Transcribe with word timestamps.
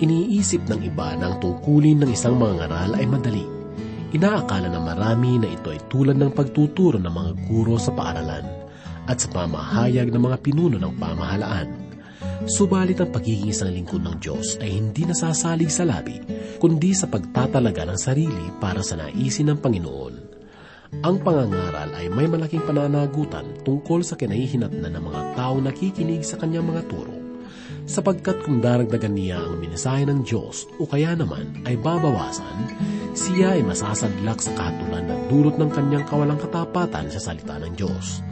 Iniisip 0.00 0.64
ng 0.64 0.80
iba 0.80 1.12
na 1.12 1.28
ang 1.28 1.44
tungkulin 1.44 2.00
ng 2.00 2.16
isang 2.16 2.40
mga 2.40 2.64
ngaral 2.64 2.96
ay 2.96 3.04
madali. 3.04 3.44
Inaakala 4.16 4.72
na 4.72 4.80
marami 4.80 5.36
na 5.36 5.52
ito 5.52 5.68
ay 5.68 5.76
tulad 5.92 6.16
ng 6.16 6.32
pagtuturo 6.32 6.96
ng 6.96 7.12
mga 7.12 7.30
guro 7.44 7.76
sa 7.76 7.92
paaralan 7.92 8.48
at 9.04 9.20
sa 9.20 9.28
pamahayag 9.28 10.08
ng 10.08 10.22
mga 10.24 10.40
pinuno 10.40 10.80
ng 10.80 10.96
pamahalaan. 10.96 11.68
Subalit 12.48 12.96
ang 13.04 13.12
pagiging 13.12 13.52
isang 13.52 13.76
lingkod 13.76 14.00
ng 14.00 14.16
Diyos 14.16 14.56
ay 14.64 14.72
hindi 14.72 15.04
nasasalig 15.04 15.68
sa 15.68 15.84
labi, 15.84 16.16
kundi 16.56 16.96
sa 16.96 17.04
pagtatalaga 17.04 17.84
ng 17.84 17.98
sarili 18.00 18.48
para 18.56 18.80
sa 18.80 18.96
naisin 18.96 19.52
ng 19.52 19.60
Panginoon. 19.60 20.14
Ang 21.04 21.16
pangangaral 21.20 21.92
ay 21.92 22.08
may 22.08 22.24
malaking 22.24 22.64
pananagutan 22.64 23.44
tungkol 23.68 24.00
sa 24.00 24.16
kinahihinatnan 24.16 24.96
ng 24.96 25.04
mga 25.12 25.20
tao 25.36 25.60
nakikinig 25.60 26.24
sa 26.24 26.40
kanyang 26.40 26.72
mga 26.72 26.88
turo 26.88 27.19
sapagkat 27.90 28.46
kung 28.46 28.62
daragdagan 28.62 29.18
niya 29.18 29.42
ang 29.42 29.58
mensahe 29.58 30.06
ng 30.06 30.22
Diyos 30.22 30.70
o 30.78 30.86
kaya 30.86 31.18
naman 31.18 31.66
ay 31.66 31.74
babawasan, 31.74 32.78
siya 33.18 33.58
ay 33.58 33.66
masasadlak 33.66 34.38
sa 34.38 34.54
katulan 34.54 35.10
na 35.10 35.18
dulot 35.26 35.58
ng 35.58 35.70
kanyang 35.74 36.06
kawalang 36.06 36.38
katapatan 36.38 37.10
sa 37.10 37.18
salita 37.18 37.58
ng 37.58 37.74
Diyos. 37.74 38.22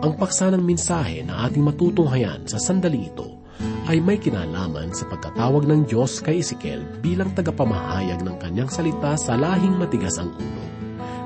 Ang 0.00 0.16
paksa 0.16 0.48
ng 0.48 0.64
mensahe 0.64 1.20
na 1.20 1.44
ating 1.44 1.60
matutunghayan 1.60 2.48
sa 2.48 2.56
sandaling 2.56 3.12
ito 3.12 3.44
ay 3.92 4.00
may 4.00 4.16
kinalaman 4.16 4.96
sa 4.96 5.04
pagkatawag 5.04 5.68
ng 5.68 5.84
Diyos 5.84 6.24
kay 6.24 6.40
Ezekiel 6.40 6.80
bilang 7.04 7.36
tagapamahayag 7.36 8.24
ng 8.24 8.36
kanyang 8.40 8.72
salita 8.72 9.20
sa 9.20 9.36
lahing 9.36 9.76
matigas 9.76 10.16
ang 10.16 10.32
ulo. 10.32 10.67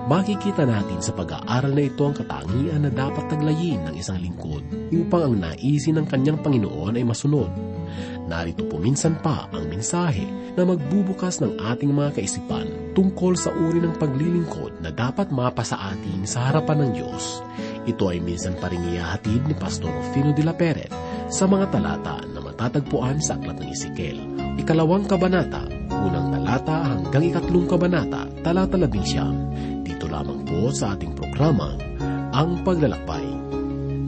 Makikita 0.03 0.67
natin 0.67 0.99
sa 0.99 1.15
pag-aaral 1.15 1.79
na 1.79 1.87
ito 1.87 2.03
ang 2.03 2.11
katangian 2.11 2.83
na 2.83 2.91
dapat 2.91 3.23
taglayin 3.31 3.87
ng 3.87 3.95
isang 3.95 4.19
lingkod 4.19 4.67
upang 4.91 5.31
ang 5.31 5.35
naisin 5.39 5.95
ng 6.03 6.07
kanyang 6.11 6.43
Panginoon 6.43 6.99
ay 6.99 7.07
masunod. 7.07 7.47
Narito 8.27 8.67
po 8.67 8.83
minsan 8.83 9.15
pa 9.23 9.47
ang 9.55 9.71
mensahe 9.71 10.27
na 10.59 10.67
magbubukas 10.67 11.39
ng 11.39 11.55
ating 11.55 11.95
mga 11.95 12.19
kaisipan 12.19 12.67
tungkol 12.99 13.39
sa 13.39 13.55
uri 13.55 13.79
ng 13.79 13.95
paglilingkod 13.95 14.83
na 14.83 14.91
dapat 14.91 15.31
mapa 15.31 15.63
sa 15.63 15.95
atin 15.95 16.27
sa 16.27 16.51
harapan 16.51 16.83
ng 16.83 16.91
Diyos. 16.99 17.39
Ito 17.87 18.11
ay 18.11 18.19
minsan 18.19 18.59
pa 18.59 18.71
rin 18.75 18.83
iyahatid 18.83 19.47
ni 19.47 19.55
Pastor 19.55 19.91
Rufino 19.91 20.35
de 20.35 20.43
la 20.43 20.55
Peret 20.55 20.91
sa 21.31 21.47
mga 21.47 21.79
talata 21.79 22.27
na 22.27 22.43
matatagpuan 22.43 23.23
sa 23.23 23.39
Aklat 23.39 23.59
ng 23.59 23.71
Ezekiel. 23.71 24.19
Ikalawang 24.59 25.07
kabanata, 25.07 25.67
unang 25.91 26.31
talata 26.31 26.91
hanggang 26.91 27.25
ikatlong 27.27 27.67
kabanata, 27.67 28.27
talata 28.45 28.77
labing 28.77 29.07
siyam. 29.07 29.35
Dito 29.83 30.07
lamang 30.07 30.47
po 30.47 30.71
sa 30.71 30.95
ating 30.95 31.11
programa, 31.19 31.75
Ang 32.33 32.63
Paglalakbay. 32.63 33.27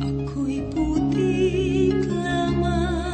Ako'y 0.01 0.63
putik 0.71 1.99
lamang 2.15 3.11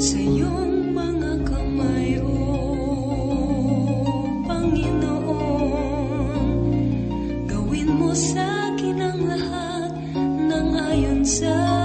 sa 0.00 0.16
iyong 0.16 0.96
mga 0.96 1.44
kamay, 1.44 2.16
O 2.24 2.32
Panginoon. 4.48 6.48
Gawin 7.44 7.88
mo 7.92 8.16
sa 8.16 8.72
akin 8.72 8.98
ang 9.04 9.20
lahat 9.20 9.92
ng 10.24 10.68
ayon 10.74 11.22
sa 11.28 11.77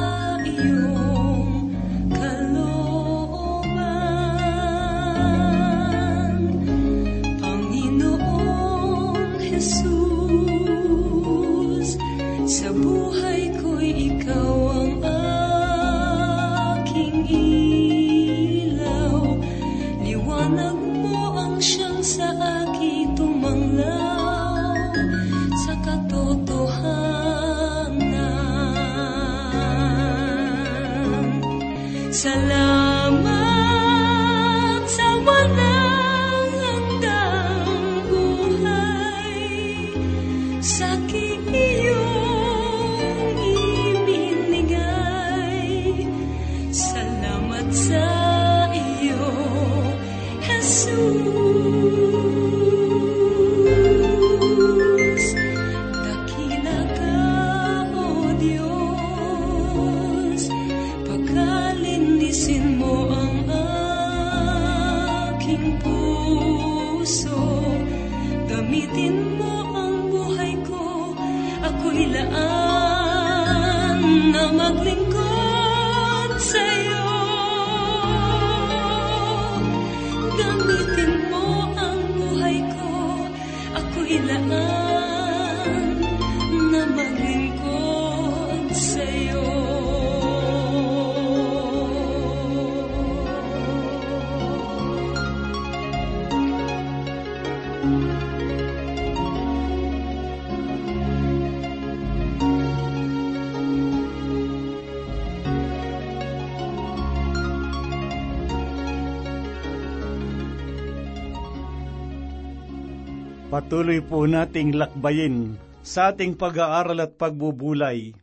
Patuloy 113.54 114.02
po 114.02 114.26
nating 114.26 114.74
lakbayin 114.74 115.62
sa 115.86 116.10
ating 116.10 116.42
pag-aaral 116.42 117.06
at 117.06 117.22
pagbubulay 117.22 118.18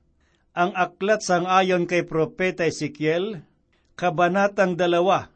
ang 0.50 0.74
aklat 0.74 1.22
sang 1.22 1.46
ayon 1.46 1.86
kay 1.86 2.02
Propeta 2.02 2.66
Ezekiel, 2.66 3.38
Kabanatang 3.94 4.74
dalawa, 4.74 5.30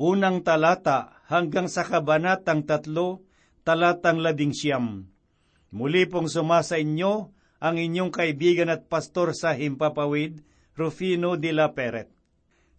unang 0.00 0.40
talata 0.40 1.20
hanggang 1.28 1.68
sa 1.68 1.84
Kabanatang 1.84 2.64
tatlo, 2.64 3.28
talatang 3.60 4.24
labing 4.24 4.56
siyam. 4.56 5.04
Muli 5.68 6.08
pong 6.08 6.32
sumasa 6.32 6.80
inyo 6.80 7.28
ang 7.60 7.76
inyong 7.76 8.08
kaibigan 8.08 8.72
at 8.72 8.88
pastor 8.88 9.36
sa 9.36 9.52
Himpapawid, 9.52 10.40
Rufino 10.80 11.36
de 11.36 11.52
la 11.52 11.76
Peret. 11.76 12.08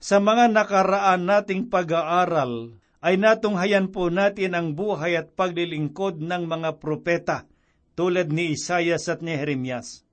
Sa 0.01 0.17
mga 0.17 0.49
nakaraan 0.49 1.21
nating 1.21 1.69
pag-aaral, 1.69 2.81
ay 3.07 3.15
natunghayan 3.15 3.87
po 3.87 4.11
natin 4.11 4.51
ang 4.51 4.75
buhay 4.75 5.15
at 5.15 5.31
paglilingkod 5.31 6.19
ng 6.19 6.43
mga 6.43 6.75
propeta 6.75 7.47
tulad 7.95 8.35
ni 8.35 8.51
Isayas 8.51 9.07
at 9.07 9.23
ni 9.23 9.31
Jeremias. 9.31 10.03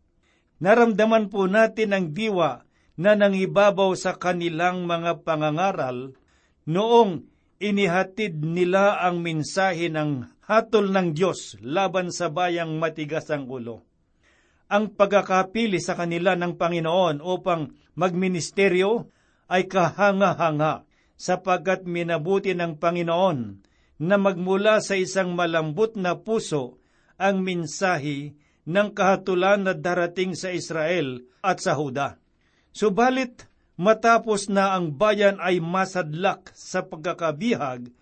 Naramdaman 0.63 1.27
po 1.27 1.51
natin 1.51 1.91
ang 1.91 2.15
diwa 2.15 2.63
na 2.95 3.19
nangibabaw 3.19 3.99
sa 3.99 4.15
kanilang 4.15 4.87
mga 4.87 5.27
pangangaral 5.27 6.15
noong 6.71 7.27
inihatid 7.59 8.39
nila 8.47 9.03
ang 9.03 9.19
mensahe 9.19 9.91
ng 9.91 10.31
hatol 10.47 10.95
ng 10.95 11.19
Diyos 11.19 11.59
laban 11.67 12.15
sa 12.15 12.31
bayang 12.31 12.79
matigas 12.79 13.27
ang 13.35 13.51
ulo. 13.51 13.83
Ang 14.71 14.95
pagkakapili 14.95 15.83
sa 15.83 15.99
kanila 15.99 16.39
ng 16.39 16.55
Panginoon 16.55 17.19
upang 17.19 17.75
magministeryo 17.99 19.11
ay 19.51 19.67
kahanga-hanga 19.67 20.87
sapagkat 21.15 21.87
minabuti 21.87 22.53
ng 22.53 22.79
Panginoon 22.79 23.39
na 24.03 24.17
magmula 24.19 24.83
sa 24.83 24.99
isang 24.99 25.33
malambot 25.39 25.95
na 25.95 26.19
puso 26.19 26.83
ang 27.15 27.47
mensahe 27.47 28.35
ng 28.67 28.89
kahatulan 28.91 29.65
na 29.69 29.73
darating 29.77 30.35
sa 30.35 30.51
Israel 30.51 31.23
at 31.45 31.63
sa 31.63 31.79
Huda. 31.79 32.19
Subalit, 32.75 33.47
matapos 33.79 34.51
na 34.51 34.75
ang 34.75 34.95
bayan 34.97 35.39
ay 35.39 35.63
masadlak 35.63 36.51
sa 36.57 36.83
pagkakabihag, 36.83 37.93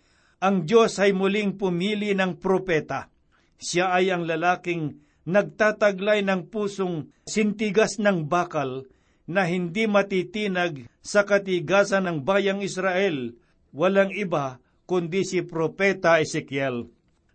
ang 0.43 0.57
Diyos 0.67 0.99
ay 0.99 1.13
muling 1.15 1.55
pumili 1.61 2.17
ng 2.17 2.41
propeta. 2.41 3.13
Siya 3.61 3.95
ay 3.95 4.11
ang 4.11 4.27
lalaking 4.27 4.99
nagtataglay 5.23 6.27
ng 6.27 6.51
pusong 6.51 7.15
sintigas 7.23 8.03
ng 8.03 8.27
bakal 8.27 8.91
na 9.27 9.47
hindi 9.47 9.87
matitinag 9.87 10.87
sa 11.03 11.23
katigasan 11.23 12.07
ng 12.11 12.19
bayang 12.27 12.63
Israel, 12.63 13.35
walang 13.71 14.11
iba 14.15 14.59
kundi 14.87 15.25
si 15.25 15.41
Propeta 15.47 16.19
Ezekiel. 16.19 16.91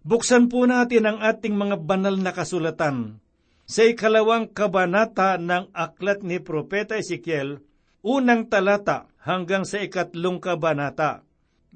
Buksan 0.07 0.47
po 0.47 0.63
natin 0.63 1.03
ang 1.09 1.19
ating 1.19 1.55
mga 1.57 1.83
banal 1.83 2.15
na 2.15 2.31
kasulatan. 2.31 3.19
Sa 3.67 3.83
ikalawang 3.83 4.47
kabanata 4.47 5.35
ng 5.35 5.75
aklat 5.75 6.23
ni 6.23 6.39
Propeta 6.39 6.95
Ezekiel, 6.95 7.59
unang 7.99 8.47
talata 8.47 9.11
hanggang 9.19 9.67
sa 9.67 9.83
ikatlong 9.83 10.39
kabanata. 10.39 11.27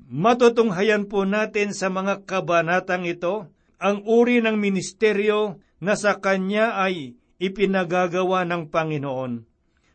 Matutunghayan 0.08 1.12
po 1.12 1.28
natin 1.28 1.76
sa 1.76 1.92
mga 1.92 2.24
kabanatang 2.24 3.04
ito 3.04 3.52
ang 3.76 4.08
uri 4.08 4.40
ng 4.40 4.56
ministeryo 4.56 5.60
na 5.84 6.00
sa 6.00 6.24
kanya 6.24 6.80
ay 6.80 7.20
ipinagagawa 7.42 8.48
ng 8.48 8.72
Panginoon. 8.72 9.51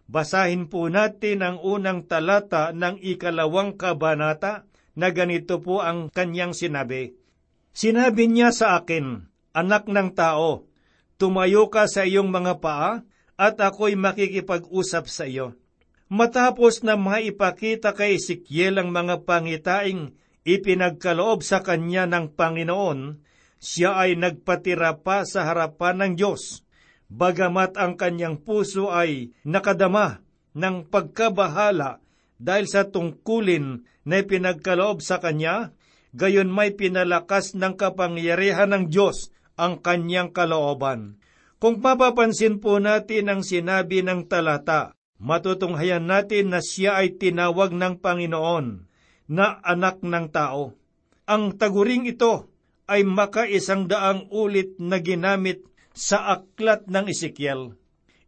Basahin 0.06 0.70
po 0.70 0.86
natin 0.86 1.42
ang 1.42 1.58
unang 1.58 2.06
talata 2.06 2.70
ng 2.70 3.02
ikalawang 3.02 3.74
kabanata 3.74 4.66
na 4.94 5.10
ganito 5.10 5.58
po 5.58 5.82
ang 5.82 6.08
kanyang 6.14 6.54
sinabi. 6.54 7.18
Sinabi 7.74 8.30
niya 8.30 8.54
sa 8.54 8.78
akin, 8.80 9.28
Anak 9.56 9.88
ng 9.88 10.12
tao, 10.12 10.68
tumayo 11.16 11.72
ka 11.72 11.88
sa 11.88 12.04
iyong 12.04 12.28
mga 12.28 12.60
paa 12.60 13.02
at 13.36 13.56
ako'y 13.56 13.96
makikipag-usap 13.96 15.04
sa 15.08 15.24
iyo. 15.24 15.56
Matapos 16.12 16.86
na 16.86 16.94
maipakita 16.94 17.96
kay 17.96 18.20
Ezekiel 18.20 18.78
ang 18.78 18.92
mga 18.92 19.26
pangitaing 19.26 20.14
ipinagkaloob 20.46 21.42
sa 21.42 21.64
kanya 21.64 22.06
ng 22.06 22.36
Panginoon, 22.36 23.20
siya 23.58 23.98
ay 23.98 24.14
nagpatira 24.14 25.02
pa 25.02 25.26
sa 25.26 25.50
harapan 25.50 26.04
ng 26.04 26.12
Diyos, 26.14 26.62
bagamat 27.12 27.78
ang 27.78 27.94
kanyang 27.94 28.42
puso 28.42 28.90
ay 28.90 29.34
nakadama 29.46 30.22
ng 30.56 30.88
pagkabahala 30.88 32.00
dahil 32.36 32.66
sa 32.68 32.88
tungkulin 32.88 33.84
na 34.06 34.22
ipinagkaloob 34.22 35.00
sa 35.00 35.18
kanya, 35.18 35.72
gayon 36.12 36.48
may 36.52 36.72
pinalakas 36.72 37.56
ng 37.56 37.74
kapangyarihan 37.74 38.70
ng 38.72 38.84
Diyos 38.92 39.32
ang 39.56 39.80
kanyang 39.80 40.30
kalooban. 40.30 41.18
Kung 41.56 41.80
papapansin 41.80 42.60
po 42.60 42.76
natin 42.76 43.32
ang 43.32 43.40
sinabi 43.40 44.04
ng 44.04 44.28
talata, 44.28 44.92
matutunghayan 45.16 46.04
natin 46.04 46.52
na 46.52 46.60
siya 46.60 47.00
ay 47.00 47.16
tinawag 47.16 47.72
ng 47.72 48.04
Panginoon 48.04 48.66
na 49.32 49.58
anak 49.64 50.04
ng 50.04 50.28
tao. 50.28 50.76
Ang 51.26 51.56
taguring 51.56 52.06
ito 52.06 52.52
ay 52.86 53.02
makaisang 53.02 53.90
daang 53.90 54.30
ulit 54.30 54.78
na 54.78 55.02
ginamit 55.02 55.64
sa 55.96 56.36
aklat 56.36 56.84
ng 56.92 57.08
Ezekiel. 57.08 57.72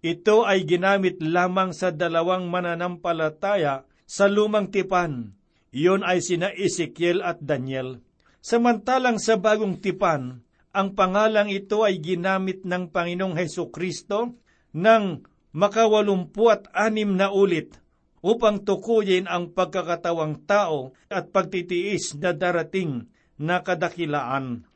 Ito 0.00 0.49
ay 0.49 0.65
ginamit 0.65 1.20
lamang 1.20 1.76
sa 1.76 1.93
dalawang 1.93 2.49
mananampalataya 2.49 3.85
sa 4.09 4.25
lumang 4.25 4.73
tipan. 4.73 5.37
Iyon 5.69 6.00
ay 6.00 6.25
sina 6.25 6.49
Ezekiel 6.49 7.20
at 7.20 7.44
Daniel. 7.44 8.00
Samantalang 8.41 9.20
sa 9.20 9.37
bagong 9.37 9.85
tipan, 9.85 10.41
ang 10.73 10.97
pangalang 10.97 11.53
ito 11.53 11.85
ay 11.85 12.00
ginamit 12.00 12.65
ng 12.65 12.88
Panginoong 12.88 13.37
Heso 13.37 13.69
Kristo 13.69 14.38
ng 14.73 15.05
makawalumpuat 15.53 16.73
anim 16.73 17.19
na 17.19 17.29
ulit 17.35 17.76
upang 18.23 18.62
tukuyin 18.62 19.26
ang 19.26 19.53
pagkakatawang 19.53 20.47
tao 20.47 20.94
at 21.11 21.35
pagtitiis 21.35 22.17
na 22.17 22.32
darating 22.32 23.11
na 23.38 23.61
kadakilaan. 23.61 24.68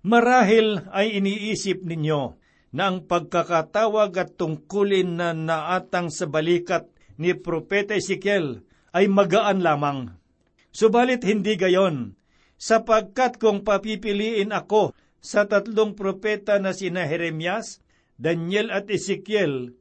Marahil 0.00 0.88
ay 0.96 1.20
iniisip 1.20 1.84
ninyo 1.84 2.40
na 2.72 2.88
ang 2.88 3.04
pagkakatawag 3.04 4.16
at 4.16 4.30
tungkulin 4.40 5.20
na 5.20 5.36
naatang 5.36 6.08
sa 6.08 6.24
balikat 6.24 6.88
ni 7.20 7.36
Propeta 7.36 7.92
Ezekiel 7.92 8.64
ay 8.96 9.10
magaan 9.10 9.60
lamang. 9.60 10.16
Subalit 10.70 11.26
hindi 11.26 11.58
gayon, 11.58 12.16
sapagkat 12.56 13.42
kung 13.42 13.66
papipiliin 13.66 14.54
ako 14.54 14.94
sa 15.20 15.44
tatlong 15.44 15.92
propeta 15.92 16.56
na 16.62 16.72
sina 16.72 17.04
Jeremias, 17.04 17.84
Daniel 18.16 18.72
at 18.72 18.88
Ezekiel, 18.88 19.76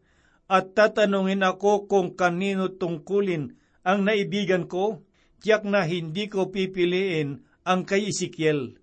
at 0.50 0.74
tatanungin 0.74 1.46
ako 1.46 1.86
kung 1.86 2.18
kanino 2.18 2.74
tungkulin 2.74 3.56
ang 3.86 4.04
naibigan 4.04 4.66
ko, 4.66 5.06
tiyak 5.40 5.64
na 5.64 5.86
hindi 5.86 6.28
ko 6.28 6.50
pipiliin 6.50 7.46
ang 7.64 7.86
kay 7.86 8.10
Ezekiel, 8.10 8.76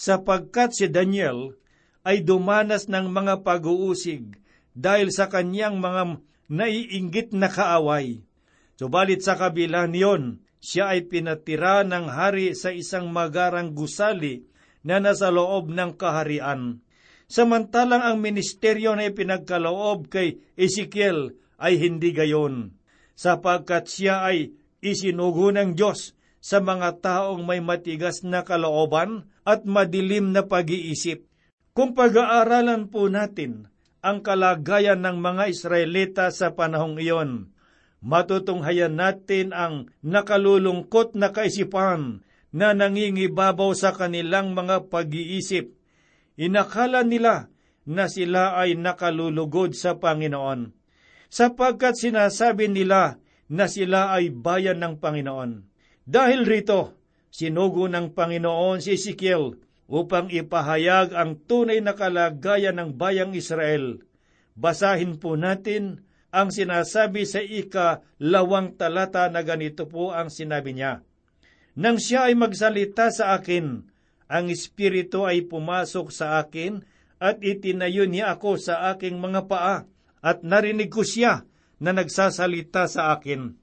sapagkat 0.00 0.72
si 0.72 0.88
Daniel 0.88 1.60
ay 2.08 2.24
dumanas 2.24 2.88
ng 2.88 3.12
mga 3.12 3.44
pag-uusig 3.44 4.40
dahil 4.72 5.12
sa 5.12 5.28
kanyang 5.28 5.76
mga 5.76 6.24
naiinggit 6.48 7.36
na 7.36 7.52
kaaway. 7.52 8.24
Subalit 8.80 9.20
sa 9.20 9.36
kabila 9.36 9.84
niyon, 9.84 10.40
siya 10.56 10.96
ay 10.96 11.04
pinatira 11.04 11.84
ng 11.84 12.08
hari 12.08 12.56
sa 12.56 12.72
isang 12.72 13.12
magarang 13.12 13.76
gusali 13.76 14.48
na 14.80 15.04
nasa 15.04 15.28
loob 15.28 15.68
ng 15.68 15.92
kaharian. 16.00 16.80
Samantalang 17.28 18.00
ang 18.00 18.16
ministeryo 18.24 18.96
na 18.96 19.04
ipinagkaloob 19.12 20.08
kay 20.08 20.40
Ezekiel 20.56 21.36
ay 21.60 21.76
hindi 21.76 22.16
gayon, 22.16 22.72
sapagkat 23.12 23.84
siya 23.84 24.24
ay 24.24 24.56
isinugo 24.80 25.52
ng 25.52 25.76
Diyos 25.76 26.16
sa 26.40 26.64
mga 26.64 27.04
taong 27.04 27.44
may 27.44 27.60
matigas 27.60 28.24
na 28.24 28.40
kalooban 28.42 29.28
at 29.44 29.64
madilim 29.64 30.32
na 30.34 30.44
pag-iisip. 30.44 31.24
Kung 31.70 31.94
pag-aaralan 31.96 32.90
po 32.90 33.08
natin 33.08 33.70
ang 34.00 34.24
kalagayan 34.24 35.00
ng 35.04 35.20
mga 35.20 35.44
Israelita 35.52 36.24
sa 36.32 36.52
panahong 36.52 36.98
iyon, 36.98 37.52
matutunghayan 38.00 38.96
natin 38.96 39.52
ang 39.52 39.92
nakalulungkot 40.00 41.14
na 41.16 41.30
kaisipan 41.30 42.24
na 42.50 42.74
nangingibabaw 42.74 43.70
sa 43.76 43.94
kanilang 43.94 44.56
mga 44.56 44.90
pag-iisip. 44.90 45.70
Inakala 46.40 47.06
nila 47.06 47.52
na 47.86 48.10
sila 48.10 48.58
ay 48.58 48.76
nakalulugod 48.76 49.76
sa 49.76 49.96
Panginoon, 49.96 50.72
sapagkat 51.30 51.96
sinasabi 51.96 52.68
nila 52.68 53.20
na 53.50 53.66
sila 53.66 54.14
ay 54.14 54.30
bayan 54.30 54.78
ng 54.82 54.94
Panginoon. 54.98 55.66
Dahil 56.06 56.46
rito, 56.46 56.99
sinugo 57.30 57.86
ng 57.86 58.12
Panginoon 58.12 58.82
si 58.82 58.98
Ezekiel 58.98 59.56
upang 59.90 60.30
ipahayag 60.30 61.14
ang 61.14 61.38
tunay 61.46 61.82
na 61.82 61.98
kalagayan 61.98 62.78
ng 62.78 62.90
bayang 62.94 63.34
Israel. 63.34 63.98
Basahin 64.54 65.18
po 65.18 65.34
natin 65.34 66.06
ang 66.30 66.54
sinasabi 66.54 67.26
sa 67.26 67.42
ika-lawang 67.42 68.78
talata 68.78 69.26
na 69.26 69.42
ganito 69.42 69.90
po 69.90 70.14
ang 70.14 70.30
sinabi 70.30 70.78
niya. 70.78 71.02
Nang 71.74 71.98
siya 71.98 72.30
ay 72.30 72.38
magsalita 72.38 73.10
sa 73.10 73.34
akin, 73.34 73.82
ang 74.30 74.46
Espiritu 74.46 75.26
ay 75.26 75.42
pumasok 75.46 76.14
sa 76.14 76.38
akin 76.38 76.86
at 77.18 77.42
itinayo 77.42 78.06
niya 78.06 78.38
ako 78.38 78.62
sa 78.62 78.94
aking 78.94 79.18
mga 79.18 79.50
paa 79.50 79.86
at 80.22 80.46
narinig 80.46 80.86
ko 80.86 81.02
siya 81.02 81.42
na 81.82 81.90
nagsasalita 81.90 82.86
sa 82.86 83.10
akin. 83.16 83.58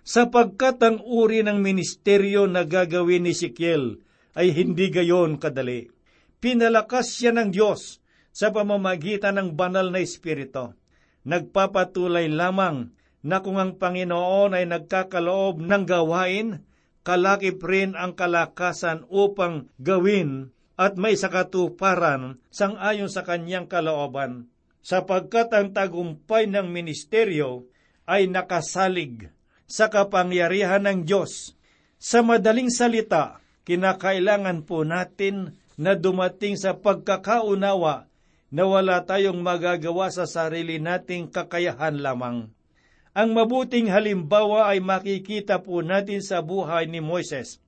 Sapagkat 0.00 0.80
ang 0.80 0.98
uri 1.04 1.44
ng 1.44 1.60
ministeryo 1.60 2.48
na 2.48 2.64
gagawin 2.64 3.28
ni 3.28 3.36
Sikiel 3.36 4.00
ay 4.32 4.50
hindi 4.56 4.88
gayon 4.88 5.36
kadali. 5.36 5.92
Pinalakas 6.40 7.20
siya 7.20 7.36
ng 7.36 7.52
Diyos 7.52 8.00
sa 8.32 8.48
pamamagitan 8.48 9.36
ng 9.36 9.48
banal 9.52 9.92
na 9.92 10.00
Espiritu. 10.00 10.72
Nagpapatuloy 11.28 12.32
lamang 12.32 12.96
na 13.20 13.44
kung 13.44 13.60
ang 13.60 13.76
Panginoon 13.76 14.56
ay 14.56 14.64
nagkakaloob 14.64 15.60
ng 15.60 15.84
gawain, 15.84 16.64
kalakip 17.04 17.60
rin 17.60 17.92
ang 17.92 18.16
kalakasan 18.16 19.04
upang 19.12 19.68
gawin 19.76 20.56
at 20.80 20.96
may 20.96 21.12
sakatuparan 21.12 22.40
sang-ayon 22.48 23.12
sa 23.12 23.20
kanyang 23.20 23.68
kalooban, 23.68 24.48
sapagkat 24.80 25.52
ang 25.52 25.76
tagumpay 25.76 26.48
ng 26.48 26.72
ministeryo 26.72 27.68
ay 28.08 28.32
nakasalig 28.32 29.28
sa 29.70 29.86
kapangyarihan 29.86 30.82
ng 30.82 31.06
Diyos. 31.06 31.54
Sa 32.02 32.26
madaling 32.26 32.74
salita, 32.74 33.38
kinakailangan 33.62 34.66
po 34.66 34.82
natin 34.82 35.54
na 35.78 35.94
dumating 35.94 36.58
sa 36.58 36.74
pagkakaunawa 36.74 38.10
na 38.50 38.62
wala 38.66 39.06
tayong 39.06 39.38
magagawa 39.38 40.10
sa 40.10 40.26
sarili 40.26 40.82
nating 40.82 41.30
kakayahan 41.30 42.02
lamang. 42.02 42.50
Ang 43.14 43.30
mabuting 43.34 43.90
halimbawa 43.90 44.70
ay 44.74 44.82
makikita 44.82 45.62
po 45.62 45.86
natin 45.86 46.18
sa 46.18 46.42
buhay 46.42 46.90
ni 46.90 46.98
Moises. 46.98 47.62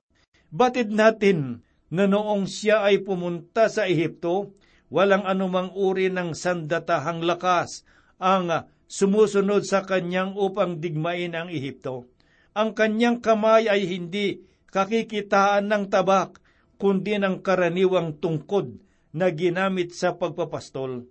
Batid 0.51 0.91
natin 0.91 1.63
na 1.87 2.05
noong 2.05 2.47
siya 2.47 2.83
ay 2.83 3.01
pumunta 3.01 3.71
sa 3.71 3.87
Ehipto, 3.87 4.51
walang 4.91 5.23
anumang 5.23 5.71
uri 5.73 6.11
ng 6.11 6.35
sandatahang 6.35 7.25
lakas 7.25 7.87
ang 8.21 8.67
sumusunod 8.87 9.65
sa 9.67 9.83
kanyang 9.83 10.37
upang 10.37 10.79
digmain 10.79 11.33
ang 11.33 11.49
Ehipto. 11.51 12.09
Ang 12.53 12.77
kanyang 12.77 13.19
kamay 13.19 13.65
ay 13.67 13.89
hindi 13.89 14.45
kakikitaan 14.69 15.69
ng 15.69 15.89
tabak, 15.89 16.41
kundi 16.81 17.21
ng 17.21 17.45
karaniwang 17.45 18.17
tungkod 18.17 18.81
na 19.13 19.29
ginamit 19.29 19.93
sa 19.93 20.17
pagpapastol. 20.17 21.05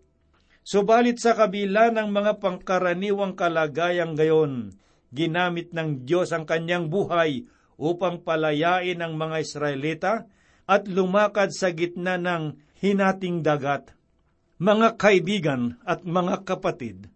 Subalit 0.63 1.19
sa 1.19 1.35
kabila 1.35 1.91
ng 1.91 2.11
mga 2.11 2.39
pangkaraniwang 2.39 3.35
kalagayang 3.35 4.15
gayon, 4.15 4.75
ginamit 5.11 5.75
ng 5.75 6.07
Diyos 6.07 6.31
ang 6.31 6.47
kanyang 6.47 6.87
buhay 6.91 7.47
upang 7.79 8.23
palayain 8.23 8.99
ang 9.03 9.19
mga 9.19 9.43
Israelita 9.43 10.13
at 10.67 10.87
lumakad 10.87 11.51
sa 11.51 11.75
gitna 11.75 12.15
ng 12.19 12.55
hinating 12.79 13.43
dagat. 13.43 13.95
Mga 14.63 14.99
kaibigan 14.99 15.83
at 15.83 16.07
mga 16.07 16.47
kapatid, 16.47 17.11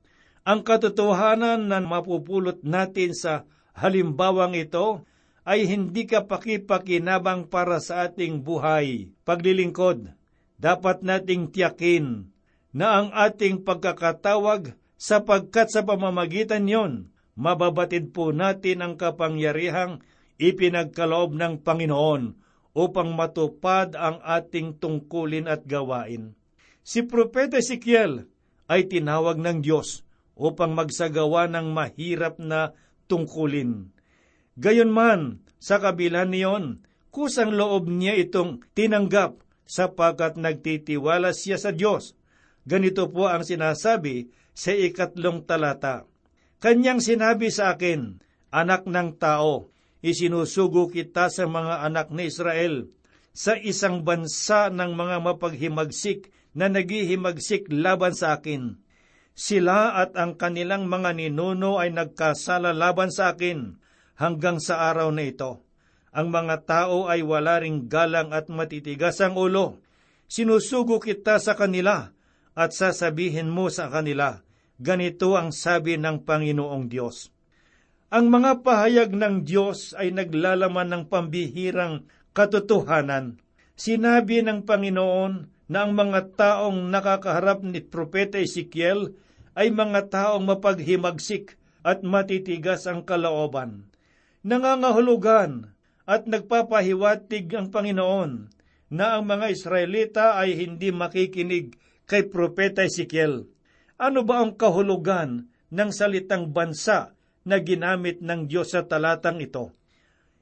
ang 0.47 0.63
katotohanan 0.63 1.67
na 1.67 1.83
mapupulot 1.83 2.63
natin 2.63 3.11
sa 3.19 3.43
halimbawang 3.75 4.55
ito 4.55 5.03
ay 5.43 5.67
hindi 5.67 6.07
kapakipakinabang 6.07 7.51
para 7.51 7.83
sa 7.83 8.07
ating 8.07 8.47
buhay, 8.47 9.11
paglilingkod. 9.27 10.15
Dapat 10.57 11.03
nating 11.03 11.51
tiyakin 11.51 12.31
na 12.71 13.03
ang 13.03 13.09
ating 13.11 13.67
pagkakatawag 13.67 14.79
sapagkat 14.95 15.69
sa 15.69 15.83
pamamagitan 15.83 16.65
yon, 16.65 17.11
mababatid 17.35 18.15
po 18.15 18.31
natin 18.31 18.87
ang 18.87 18.95
kapangyarihang 18.95 20.01
ipinagkaloob 20.39 21.35
ng 21.35 21.61
Panginoon 21.61 22.23
upang 22.73 23.11
matupad 23.19 23.99
ang 23.99 24.23
ating 24.23 24.79
tungkulin 24.79 25.51
at 25.51 25.67
gawain. 25.67 26.39
Si 26.87 27.03
Propeta 27.03 27.59
Ezekiel 27.59 28.31
ay 28.71 28.87
tinawag 28.87 29.43
ng 29.43 29.59
Diyos 29.61 30.06
upang 30.37 30.77
magsagawa 30.77 31.49
ng 31.49 31.73
mahirap 31.73 32.37
na 32.37 32.77
tungkulin. 33.09 33.91
Gayunman, 34.61 35.41
sa 35.57 35.81
kabila 35.81 36.29
niyon, 36.29 36.85
kusang 37.09 37.57
loob 37.57 37.89
niya 37.89 38.15
itong 38.21 38.61
tinanggap 38.77 39.41
sapagkat 39.65 40.37
nagtitiwala 40.37 41.33
siya 41.33 41.57
sa 41.57 41.73
Diyos. 41.73 42.15
Ganito 42.69 43.09
po 43.09 43.27
ang 43.27 43.43
sinasabi 43.43 44.31
sa 44.53 44.77
ikatlong 44.77 45.45
talata. 45.49 46.05
Kanyang 46.61 47.01
sinabi 47.01 47.49
sa 47.53 47.77
akin, 47.77 48.21
Anak 48.53 48.89
ng 48.89 49.21
tao, 49.21 49.69
isinusugo 50.01 50.89
kita 50.89 51.29
sa 51.29 51.45
mga 51.45 51.85
anak 51.85 52.09
ni 52.15 52.31
Israel, 52.31 52.89
sa 53.37 53.53
isang 53.59 54.01
bansa 54.01 54.73
ng 54.73 54.97
mga 54.97 55.17
mapaghimagsik 55.21 56.33
na 56.57 56.73
naghihimagsik 56.73 57.69
laban 57.69 58.17
sa 58.17 58.41
akin. 58.41 58.81
Sila 59.37 60.01
at 60.01 60.17
ang 60.17 60.41
kanilang 60.41 60.89
mga 60.89 61.13
ninuno 61.13 61.77
ay 61.77 61.93
nagkasala 61.93 62.73
laban 62.73 63.13
sa 63.13 63.37
akin 63.37 63.77
hanggang 64.17 64.57
sa 64.57 64.89
araw 64.89 65.13
na 65.13 65.29
ito. 65.29 65.61
Ang 66.17 66.33
mga 66.33 66.65
tao 66.65 67.05
ay 67.13 67.21
wala 67.21 67.61
ring 67.61 67.93
galang 67.93 68.33
at 68.33 68.49
matitigas 68.49 69.21
ang 69.21 69.37
ulo. 69.37 69.77
Sinusugo 70.25 70.97
kita 70.97 71.37
sa 71.37 71.53
kanila 71.53 72.17
at 72.57 72.73
sasabihin 72.73 73.53
mo 73.53 73.69
sa 73.69 73.93
kanila, 73.93 74.41
ganito 74.81 75.37
ang 75.37 75.53
sabi 75.53 76.01
ng 76.01 76.25
Panginoong 76.25 76.89
Diyos. 76.89 77.29
Ang 78.09 78.33
mga 78.33 78.65
pahayag 78.65 79.13
ng 79.13 79.45
Diyos 79.45 79.93
ay 80.01 80.17
naglalaman 80.17 80.89
ng 80.89 81.03
pambihirang 81.13 82.09
katotohanan. 82.33 83.37
Sinabi 83.77 84.41
ng 84.41 84.65
Panginoon 84.65 85.53
na 85.69 85.85
ang 85.85 85.93
mga 85.93 86.33
taong 86.41 86.89
nakakaharap 86.89 87.61
ni 87.61 87.85
Propeta 87.85 88.41
Ezekiel 88.41 89.13
ay 89.57 89.73
mga 89.73 90.13
taong 90.13 90.45
mapaghimagsik 90.45 91.57
at 91.81 92.05
matitigas 92.05 92.85
ang 92.85 93.03
kalooban. 93.09 93.89
Nangangahulugan 94.45 95.73
at 96.05 96.29
nagpapahiwatig 96.29 97.51
ang 97.57 97.73
Panginoon 97.73 98.53
na 98.93 99.19
ang 99.19 99.27
mga 99.27 99.51
Israelita 99.51 100.39
ay 100.39 100.55
hindi 100.55 100.95
makikinig 100.95 101.75
kay 102.07 102.31
Propeta 102.31 102.87
Ezekiel. 102.87 103.51
Ano 103.99 104.23
ba 104.23 104.45
ang 104.45 104.55
kahulugan 104.55 105.51
ng 105.73 105.91
salitang 105.91 106.55
bansa 106.55 107.17
na 107.43 107.59
ginamit 107.59 108.23
ng 108.23 108.47
Diyos 108.47 108.77
sa 108.77 108.87
talatang 108.87 109.43
ito? 109.43 109.75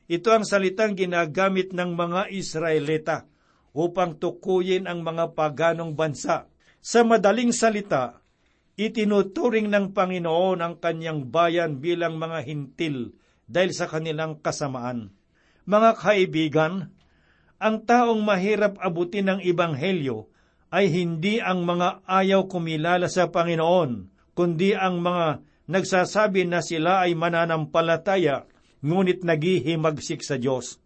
Ito 0.05 0.29
ang 0.37 0.45
salitang 0.45 0.99
ginagamit 0.99 1.73
ng 1.73 1.97
mga 1.97 2.29
Israelita 2.35 3.25
upang 3.73 4.21
tukuyin 4.21 4.85
ang 4.85 5.01
mga 5.01 5.33
paganong 5.33 5.97
bansa. 5.97 6.45
Sa 6.85 7.01
madaling 7.01 7.57
salita, 7.57 8.21
itinuturing 8.75 9.71
ng 9.71 9.95
Panginoon 9.95 10.59
ang 10.59 10.75
kanyang 10.83 11.31
bayan 11.31 11.79
bilang 11.79 12.19
mga 12.19 12.43
hintil 12.43 13.15
dahil 13.47 13.71
sa 13.71 13.87
kanilang 13.87 14.41
kasamaan. 14.43 15.15
Mga 15.65 15.91
kaibigan, 15.97 16.75
ang 17.63 17.87
taong 17.87 18.21
mahirap 18.21 18.77
abutin 18.83 19.31
ng 19.31 19.41
Ibanghelyo 19.41 20.29
ay 20.75 20.91
hindi 20.91 21.39
ang 21.39 21.63
mga 21.63 22.03
ayaw 22.05 22.51
kumilala 22.51 23.07
sa 23.07 23.31
Panginoon, 23.31 24.11
kundi 24.35 24.75
ang 24.75 24.99
mga 24.99 25.41
nagsasabi 25.71 26.45
na 26.45 26.61
sila 26.61 27.07
ay 27.07 27.15
mananampalataya, 27.15 28.45
ngunit 28.85 29.23
naghihimagsik 29.23 30.21
sa 30.21 30.37
Diyos. 30.37 30.83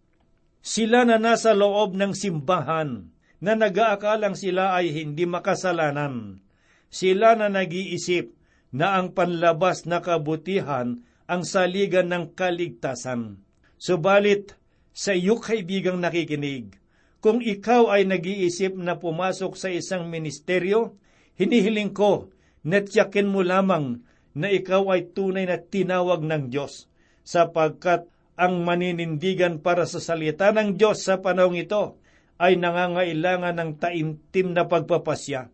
Sila 0.61 1.09
na 1.09 1.17
nasa 1.17 1.57
loob 1.57 1.97
ng 1.97 2.13
simbahan, 2.13 3.11
na 3.39 3.53
nag-aakalang 3.55 4.35
sila 4.35 4.77
ay 4.77 4.93
hindi 4.93 5.25
makasalanan. 5.25 6.43
Sila 6.89 7.37
na 7.37 7.53
nag-iisip 7.53 8.33
na 8.73 8.97
ang 9.01 9.13
panlabas 9.13 9.85
na 9.85 10.01
kabutihan 10.01 11.05
ang 11.29 11.43
saligan 11.45 12.09
ng 12.09 12.33
kaligtasan. 12.33 13.45
Subalit, 13.77 14.57
sa 14.97 15.15
iyo 15.15 15.39
kaibigang 15.39 16.01
nakikinig, 16.01 16.75
kung 17.23 17.45
ikaw 17.45 17.93
ay 17.95 18.09
nag-iisip 18.09 18.75
na 18.75 18.99
pumasok 18.99 19.55
sa 19.55 19.69
isang 19.71 20.11
ministeryo, 20.11 20.99
hinihiling 21.39 21.95
ko 21.95 22.33
na 22.67 22.83
tiyakin 22.83 23.31
mo 23.31 23.45
lamang 23.45 24.03
na 24.35 24.49
ikaw 24.51 24.91
ay 24.91 25.15
tunay 25.15 25.47
na 25.47 25.61
tinawag 25.61 26.25
ng 26.25 26.51
Diyos, 26.51 26.91
sapagkat 27.23 28.09
ang 28.39 28.63
maninindigan 28.63 29.59
para 29.59 29.83
sa 29.85 29.99
salita 29.99 30.55
ng 30.55 30.79
Diyos 30.79 31.03
sa 31.03 31.19
panahong 31.19 31.59
ito 31.59 31.99
ay 32.39 32.55
nangangailangan 32.55 33.55
ng 33.59 33.71
taimtim 33.83 34.55
na 34.55 34.71
pagpapasya. 34.71 35.51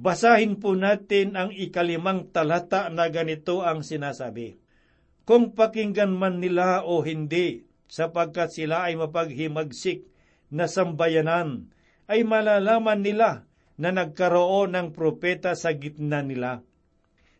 Basahin 0.00 0.56
po 0.56 0.72
natin 0.72 1.36
ang 1.36 1.52
ikalimang 1.52 2.32
talata 2.32 2.88
na 2.88 3.12
ganito 3.12 3.60
ang 3.60 3.84
sinasabi. 3.84 4.56
Kung 5.28 5.52
pakinggan 5.52 6.10
man 6.10 6.40
nila 6.40 6.82
o 6.82 7.04
hindi, 7.04 7.68
sapagkat 7.86 8.56
sila 8.56 8.88
ay 8.88 8.96
mapaghimagsik 8.96 10.08
na 10.48 10.64
sambayanan, 10.66 11.70
ay 12.08 12.24
malalaman 12.24 13.04
nila 13.04 13.44
na 13.76 13.92
nagkaroon 13.92 14.74
ng 14.74 14.88
propeta 14.96 15.52
sa 15.54 15.76
gitna 15.76 16.24
nila. 16.24 16.64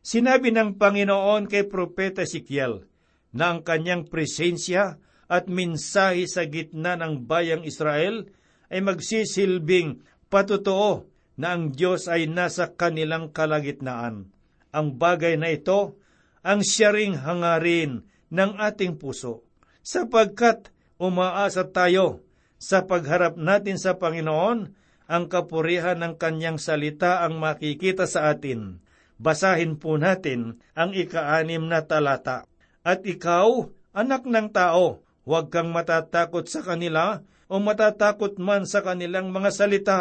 Sinabi 0.02 0.50
ng 0.50 0.76
Panginoon 0.76 1.46
kay 1.46 1.66
Propeta 1.70 2.26
Ezekiel, 2.26 2.84
na 3.32 3.54
ang 3.54 3.64
kanyang 3.64 4.10
presensya 4.10 5.00
at 5.30 5.48
minsahe 5.48 6.28
sa 6.28 6.44
gitna 6.44 7.00
ng 7.00 7.24
bayang 7.24 7.64
Israel 7.64 8.28
ay 8.68 8.84
magsisilbing 8.84 10.04
patotoo 10.28 11.11
na 11.36 11.56
ang 11.56 11.72
Diyos 11.72 12.08
ay 12.08 12.28
nasa 12.28 12.72
kanilang 12.72 13.32
kalagitnaan. 13.32 14.28
Ang 14.72 14.86
bagay 14.96 15.36
na 15.36 15.52
ito 15.52 15.96
ang 16.42 16.60
siyaring 16.64 17.22
hangarin 17.22 18.08
ng 18.32 18.58
ating 18.58 18.98
puso, 18.98 19.46
sapagkat 19.84 20.74
umaasa 20.98 21.68
tayo 21.70 22.26
sa 22.62 22.86
pagharap 22.86 23.38
natin 23.38 23.78
sa 23.78 23.98
Panginoon, 23.98 24.74
ang 25.10 25.24
kapurihan 25.28 25.98
ng 25.98 26.14
kanyang 26.16 26.56
salita 26.56 27.20
ang 27.26 27.36
makikita 27.42 28.08
sa 28.08 28.32
atin. 28.32 28.80
Basahin 29.20 29.76
po 29.76 30.00
natin 30.00 30.62
ang 30.72 30.96
ikaanim 30.96 31.68
na 31.68 31.84
talata. 31.84 32.48
At 32.82 33.04
ikaw, 33.04 33.70
anak 33.92 34.24
ng 34.24 34.50
tao, 34.50 35.04
huwag 35.28 35.52
kang 35.52 35.70
matatakot 35.70 36.48
sa 36.48 36.64
kanila 36.64 37.22
o 37.46 37.60
matatakot 37.60 38.40
man 38.40 38.64
sa 38.64 38.80
kanilang 38.82 39.30
mga 39.30 39.50
salita. 39.52 40.00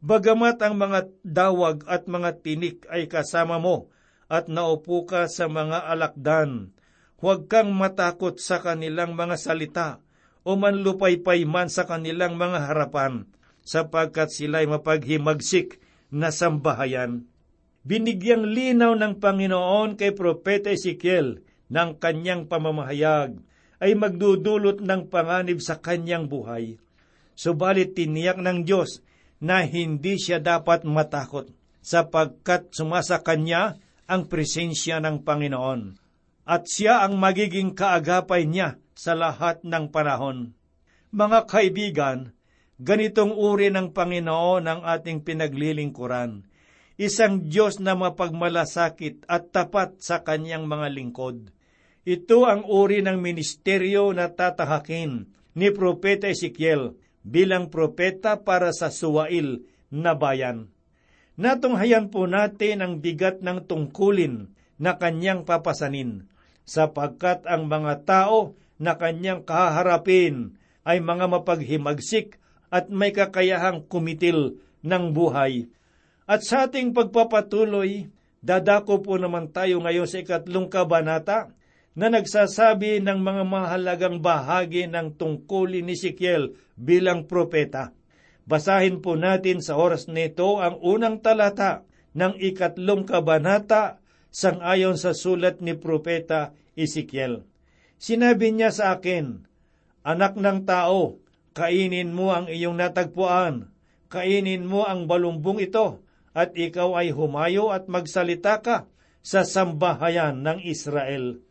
Bagamat 0.00 0.64
ang 0.64 0.80
mga 0.80 1.12
dawag 1.20 1.84
at 1.84 2.08
mga 2.08 2.40
tinik 2.40 2.88
ay 2.88 3.04
kasama 3.04 3.60
mo 3.60 3.92
at 4.32 4.48
naupo 4.48 5.04
ka 5.04 5.28
sa 5.28 5.44
mga 5.44 5.92
alakdan, 5.92 6.72
huwag 7.20 7.52
kang 7.52 7.68
matakot 7.76 8.40
sa 8.40 8.64
kanilang 8.64 9.12
mga 9.12 9.36
salita 9.36 9.88
o 10.40 10.56
manlupaypay 10.56 11.44
man 11.44 11.68
sa 11.68 11.84
kanilang 11.84 12.40
mga 12.40 12.72
harapan, 12.72 13.28
sapagkat 13.60 14.32
sila'y 14.32 14.64
mapaghimagsik 14.64 15.84
na 16.08 16.32
sambahayan. 16.32 17.28
Binigyang 17.84 18.48
linaw 18.48 18.96
ng 18.96 19.20
Panginoon 19.20 20.00
kay 20.00 20.16
Propeta 20.16 20.72
Ezekiel 20.72 21.44
ng 21.68 22.00
kanyang 22.00 22.48
pamamahayag 22.48 23.36
ay 23.84 23.92
magdudulot 23.92 24.80
ng 24.80 25.12
panganib 25.12 25.60
sa 25.60 25.76
kanyang 25.76 26.24
buhay. 26.24 26.80
Subalit 27.36 27.92
tiniyak 27.96 28.40
ng 28.40 28.64
Diyos 28.64 29.04
na 29.40 29.64
hindi 29.64 30.20
siya 30.20 30.38
dapat 30.38 30.84
matakot 30.84 31.48
sapagkat 31.80 32.76
sumasa 32.76 33.24
kanya 33.24 33.80
ang 34.04 34.28
presensya 34.28 35.00
ng 35.00 35.24
Panginoon 35.24 35.96
at 36.44 36.68
siya 36.68 37.06
ang 37.06 37.16
magiging 37.16 37.72
kaagapay 37.72 38.44
niya 38.44 38.76
sa 38.92 39.16
lahat 39.16 39.64
ng 39.64 39.88
panahon. 39.88 40.52
Mga 41.14 41.48
kaibigan, 41.48 42.18
ganitong 42.76 43.32
uri 43.32 43.72
ng 43.72 43.96
Panginoon 43.96 44.64
ang 44.66 44.80
ating 44.84 45.24
pinaglilingkuran. 45.24 46.44
isang 47.00 47.48
Diyos 47.48 47.80
na 47.80 47.96
mapagmalasakit 47.96 49.24
at 49.24 49.48
tapat 49.56 50.04
sa 50.04 50.20
kanyang 50.20 50.68
mga 50.68 50.92
lingkod. 50.92 51.48
Ito 52.04 52.44
ang 52.44 52.68
uri 52.68 53.00
ng 53.00 53.16
ministeryo 53.16 54.12
na 54.12 54.28
tatahakin 54.28 55.24
ni 55.56 55.72
Propeta 55.72 56.28
Ezekiel 56.28 57.00
bilang 57.26 57.68
propeta 57.68 58.40
para 58.40 58.72
sa 58.72 58.88
Suwail 58.88 59.64
na 59.92 60.16
bayan. 60.16 60.72
Natunghayan 61.40 62.12
po 62.12 62.28
natin 62.28 62.84
ang 62.84 62.92
bigat 63.00 63.40
ng 63.40 63.64
tungkulin 63.64 64.52
na 64.80 64.96
kanyang 64.96 65.44
papasanin, 65.44 66.28
sapagkat 66.64 67.44
ang 67.48 67.68
mga 67.68 68.04
tao 68.08 68.56
na 68.80 68.96
kanyang 68.96 69.44
kaharapin 69.44 70.56
ay 70.84 71.04
mga 71.04 71.28
mapaghimagsik 71.28 72.40
at 72.72 72.88
may 72.88 73.12
kakayahang 73.12 73.84
kumitil 73.84 74.60
ng 74.80 75.04
buhay. 75.12 75.68
At 76.24 76.46
sa 76.46 76.70
ating 76.70 76.96
pagpapatuloy, 76.96 78.08
dadako 78.40 79.04
po 79.04 79.20
naman 79.20 79.52
tayo 79.52 79.82
ngayon 79.84 80.08
sa 80.08 80.22
ikatlong 80.22 80.72
kabanata 80.72 81.52
na 81.98 82.06
nagsasabi 82.06 83.02
ng 83.02 83.18
mga 83.18 83.42
mahalagang 83.42 84.22
bahagi 84.22 84.86
ng 84.86 85.18
tungkulin 85.18 85.90
ni 85.90 85.98
Sikiel 85.98 86.54
bilang 86.78 87.26
propeta. 87.26 87.90
Basahin 88.46 89.02
po 89.02 89.18
natin 89.18 89.62
sa 89.62 89.78
oras 89.78 90.06
nito 90.06 90.62
ang 90.62 90.78
unang 90.82 91.18
talata 91.22 91.86
ng 92.14 92.38
ikatlong 92.38 93.06
kabanata 93.06 94.02
sangayon 94.30 94.98
sa 94.98 95.14
sulat 95.14 95.58
ni 95.62 95.74
propeta 95.74 96.54
Ezekiel. 96.78 97.46
Sinabi 98.00 98.54
niya 98.54 98.70
sa 98.72 98.96
akin, 98.96 99.46
Anak 100.00 100.40
ng 100.40 100.64
tao, 100.64 101.20
kainin 101.52 102.16
mo 102.16 102.32
ang 102.32 102.48
iyong 102.48 102.80
natagpuan, 102.80 103.68
kainin 104.08 104.64
mo 104.64 104.88
ang 104.88 105.04
balumbong 105.04 105.60
ito, 105.60 106.00
at 106.32 106.56
ikaw 106.56 106.96
ay 106.96 107.12
humayo 107.12 107.68
at 107.74 107.90
magsalita 107.90 108.64
ka 108.64 108.88
sa 109.20 109.44
sambahayan 109.44 110.40
ng 110.40 110.64
Israel 110.64 111.42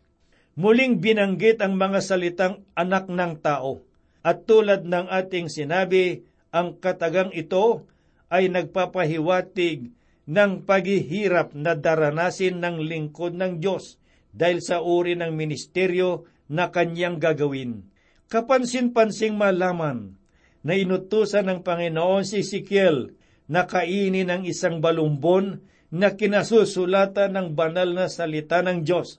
muling 0.59 0.99
binanggit 0.99 1.63
ang 1.63 1.79
mga 1.79 2.03
salitang 2.03 2.67
anak 2.75 3.07
ng 3.07 3.39
tao. 3.39 3.79
At 4.19 4.43
tulad 4.43 4.83
ng 4.83 5.07
ating 5.07 5.47
sinabi, 5.47 6.27
ang 6.51 6.75
katagang 6.75 7.31
ito 7.31 7.87
ay 8.27 8.51
nagpapahiwatig 8.51 9.95
ng 10.27 10.67
paghihirap 10.67 11.55
na 11.55 11.79
daranasin 11.79 12.59
ng 12.59 12.83
lingkod 12.83 13.39
ng 13.39 13.63
Diyos 13.63 13.95
dahil 14.35 14.59
sa 14.59 14.83
uri 14.83 15.15
ng 15.15 15.31
ministeryo 15.31 16.27
na 16.51 16.67
kanyang 16.67 17.23
gagawin. 17.23 17.87
Kapansin-pansing 18.27 19.39
malaman 19.39 20.19
na 20.59 20.75
inutusan 20.75 21.47
ng 21.47 21.59
Panginoon 21.63 22.27
si 22.27 22.43
Ezekiel 22.43 23.15
na 23.47 23.63
kainin 23.63 24.27
ng 24.27 24.43
isang 24.43 24.83
balumbon 24.83 25.63
na 25.89 26.13
kinasusulatan 26.13 27.33
ng 27.33 27.47
banal 27.55 27.95
na 27.95 28.11
salita 28.11 28.61
ng 28.61 28.85
Diyos 28.85 29.17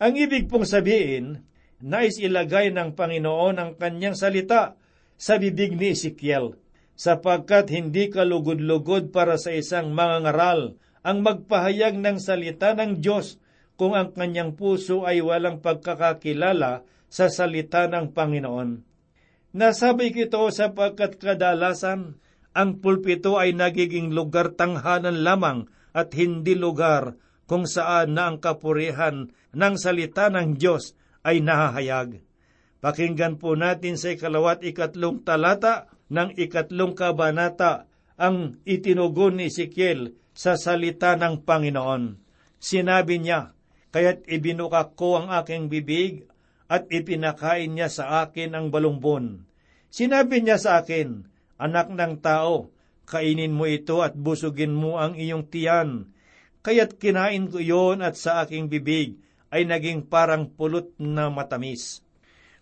ang 0.00 0.16
ibig 0.16 0.48
pong 0.48 0.64
sabihin, 0.64 1.44
nais 1.84 2.16
ilagay 2.16 2.72
ng 2.72 2.96
Panginoon 2.96 3.56
ang 3.60 3.70
kanyang 3.76 4.16
salita 4.16 4.80
sa 5.20 5.36
bibig 5.36 5.76
ni 5.76 5.92
Ezekiel, 5.92 6.56
sapagkat 6.96 7.68
hindi 7.68 8.08
kalugod-lugod 8.08 9.12
para 9.12 9.36
sa 9.36 9.52
isang 9.52 9.92
mangangaral 9.92 10.80
ang 11.04 11.20
magpahayag 11.20 12.00
ng 12.00 12.16
salita 12.16 12.72
ng 12.72 13.04
Diyos 13.04 13.36
kung 13.76 13.92
ang 13.96 14.12
kanyang 14.12 14.56
puso 14.56 15.04
ay 15.04 15.20
walang 15.20 15.60
pagkakakilala 15.60 16.84
sa 17.08 17.26
salita 17.28 17.88
ng 17.88 18.12
Panginoon. 18.16 18.84
Nasabi 19.56 20.12
kito 20.16 20.44
sapagkat 20.48 21.20
kadalasan 21.20 22.20
ang 22.56 22.78
pulpito 22.78 23.36
ay 23.36 23.52
nagiging 23.52 24.12
lugar 24.12 24.56
tanghanan 24.56 25.24
lamang 25.24 25.68
at 25.90 26.14
hindi 26.14 26.54
lugar 26.54 27.18
kung 27.50 27.66
saan 27.66 28.14
na 28.14 28.30
ang 28.30 28.38
kapurihan 28.38 29.26
ng 29.50 29.74
salita 29.74 30.30
ng 30.30 30.54
Diyos 30.54 30.94
ay 31.26 31.42
nahahayag. 31.42 32.22
Pakinggan 32.78 33.42
po 33.42 33.58
natin 33.58 33.98
sa 33.98 34.14
ikalawat 34.14 34.62
ikatlong 34.62 35.26
talata 35.26 35.90
ng 36.14 36.38
ikatlong 36.38 36.94
kabanata 36.94 37.90
ang 38.14 38.62
itinugon 38.62 39.42
ni 39.42 39.50
Ezekiel 39.50 40.14
sa 40.30 40.54
salita 40.54 41.18
ng 41.18 41.42
Panginoon. 41.42 42.22
Sinabi 42.62 43.18
niya, 43.18 43.50
kaya't 43.90 44.30
ibinuka 44.30 44.94
ko 44.94 45.18
ang 45.18 45.34
aking 45.42 45.66
bibig 45.66 46.30
at 46.70 46.86
ipinakain 46.86 47.74
niya 47.74 47.90
sa 47.90 48.22
akin 48.22 48.54
ang 48.54 48.70
balumbon. 48.70 49.42
Sinabi 49.90 50.38
niya 50.38 50.62
sa 50.62 50.86
akin, 50.86 51.26
Anak 51.58 51.90
ng 51.90 52.22
tao, 52.22 52.70
kainin 53.10 53.50
mo 53.50 53.66
ito 53.66 54.06
at 54.06 54.14
busugin 54.14 54.70
mo 54.70 55.02
ang 55.02 55.18
iyong 55.18 55.50
tiyan 55.50 56.14
kaya't 56.60 56.96
kinain 57.00 57.48
ko 57.48 57.60
yon 57.60 58.04
at 58.04 58.16
sa 58.16 58.44
aking 58.44 58.68
bibig 58.68 59.20
ay 59.50 59.66
naging 59.66 60.06
parang 60.06 60.46
pulot 60.46 60.94
na 61.00 61.28
matamis. 61.28 62.04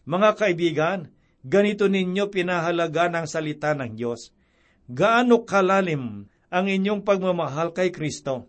Mga 0.09 0.31
kaibigan, 0.41 0.99
ganito 1.45 1.87
ninyo 1.87 2.33
pinahalaga 2.33 3.13
ng 3.13 3.27
salita 3.29 3.77
ng 3.77 3.93
Diyos. 3.93 4.33
Gaano 4.89 5.45
kalalim 5.45 6.25
ang 6.49 6.67
inyong 6.67 7.05
pagmamahal 7.05 7.77
kay 7.77 7.93
Kristo. 7.93 8.49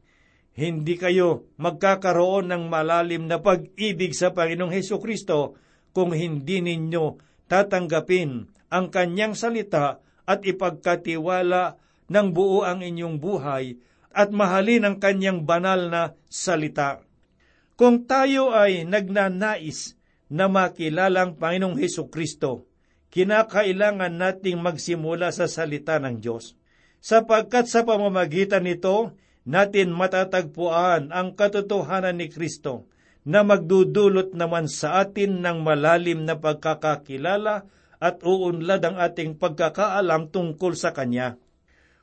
Hindi 0.55 0.95
kayo 0.95 1.51
magkakaroon 1.59 2.51
ng 2.51 2.63
malalim 2.71 3.27
na 3.27 3.43
pag-ibig 3.43 4.15
sa 4.15 4.31
Panginoong 4.31 4.71
Heso 4.71 4.99
Kristo 5.03 5.59
kung 5.91 6.15
hindi 6.15 6.63
ninyo 6.63 7.19
tatanggapin 7.51 8.47
ang 8.71 8.87
kanyang 8.87 9.35
salita 9.35 9.99
at 10.23 10.45
ipagkatiwala 10.45 11.75
ng 12.07 12.27
buo 12.31 12.63
ang 12.63 12.85
inyong 12.85 13.17
buhay 13.17 13.75
at 14.09 14.33
mahalin 14.33 14.85
ang 14.85 14.97
kanyang 14.97 15.45
banal 15.45 15.89
na 15.89 16.17
salita. 16.27 17.01
Kung 17.79 18.03
tayo 18.09 18.51
ay 18.51 18.83
nagnanais 18.83 19.95
na 20.27 20.51
makilalang 20.51 21.39
Panginoong 21.39 21.79
Heso 21.79 22.11
Kristo, 22.11 22.67
kinakailangan 23.09 24.13
nating 24.13 24.59
magsimula 24.59 25.33
sa 25.33 25.47
salita 25.47 25.97
ng 25.97 26.19
Diyos. 26.19 26.53
Sapagkat 26.99 27.71
sa 27.71 27.87
pamamagitan 27.87 28.67
nito, 28.67 29.15
natin 29.47 29.95
matatagpuan 29.95 31.09
ang 31.09 31.33
katotohanan 31.33 32.19
ni 32.19 32.27
Kristo 32.29 32.85
na 33.25 33.41
magdudulot 33.41 34.35
naman 34.35 34.69
sa 34.69 35.01
atin 35.01 35.41
ng 35.41 35.63
malalim 35.63 36.27
na 36.27 36.37
pagkakakilala 36.37 37.65
at 37.99 38.15
uunlad 38.23 38.83
ang 38.83 38.95
ating 38.99 39.35
pagkakaalam 39.39 40.31
tungkol 40.31 40.75
sa 40.77 40.95
Kanya. 40.95 41.35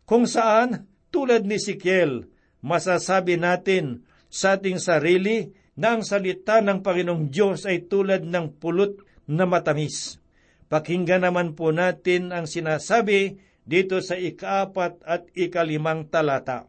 Kung 0.04 0.28
saan 0.28 0.88
tulad 1.16 1.48
ni 1.48 1.56
Sikiel, 1.56 2.28
masasabi 2.60 3.40
natin 3.40 4.04
sa 4.28 4.60
ating 4.60 4.76
sarili 4.76 5.56
na 5.72 5.96
ang 5.96 6.04
salita 6.04 6.60
ng 6.60 6.84
Panginoong 6.84 7.32
Diyos 7.32 7.64
ay 7.64 7.88
tulad 7.88 8.28
ng 8.28 8.60
pulot 8.60 9.00
na 9.24 9.48
matamis. 9.48 10.20
Pakinggan 10.68 11.24
naman 11.24 11.56
po 11.56 11.72
natin 11.72 12.36
ang 12.36 12.44
sinasabi 12.44 13.40
dito 13.64 14.04
sa 14.04 14.20
ikaapat 14.20 15.00
at 15.08 15.32
ikalimang 15.32 16.04
talata. 16.12 16.68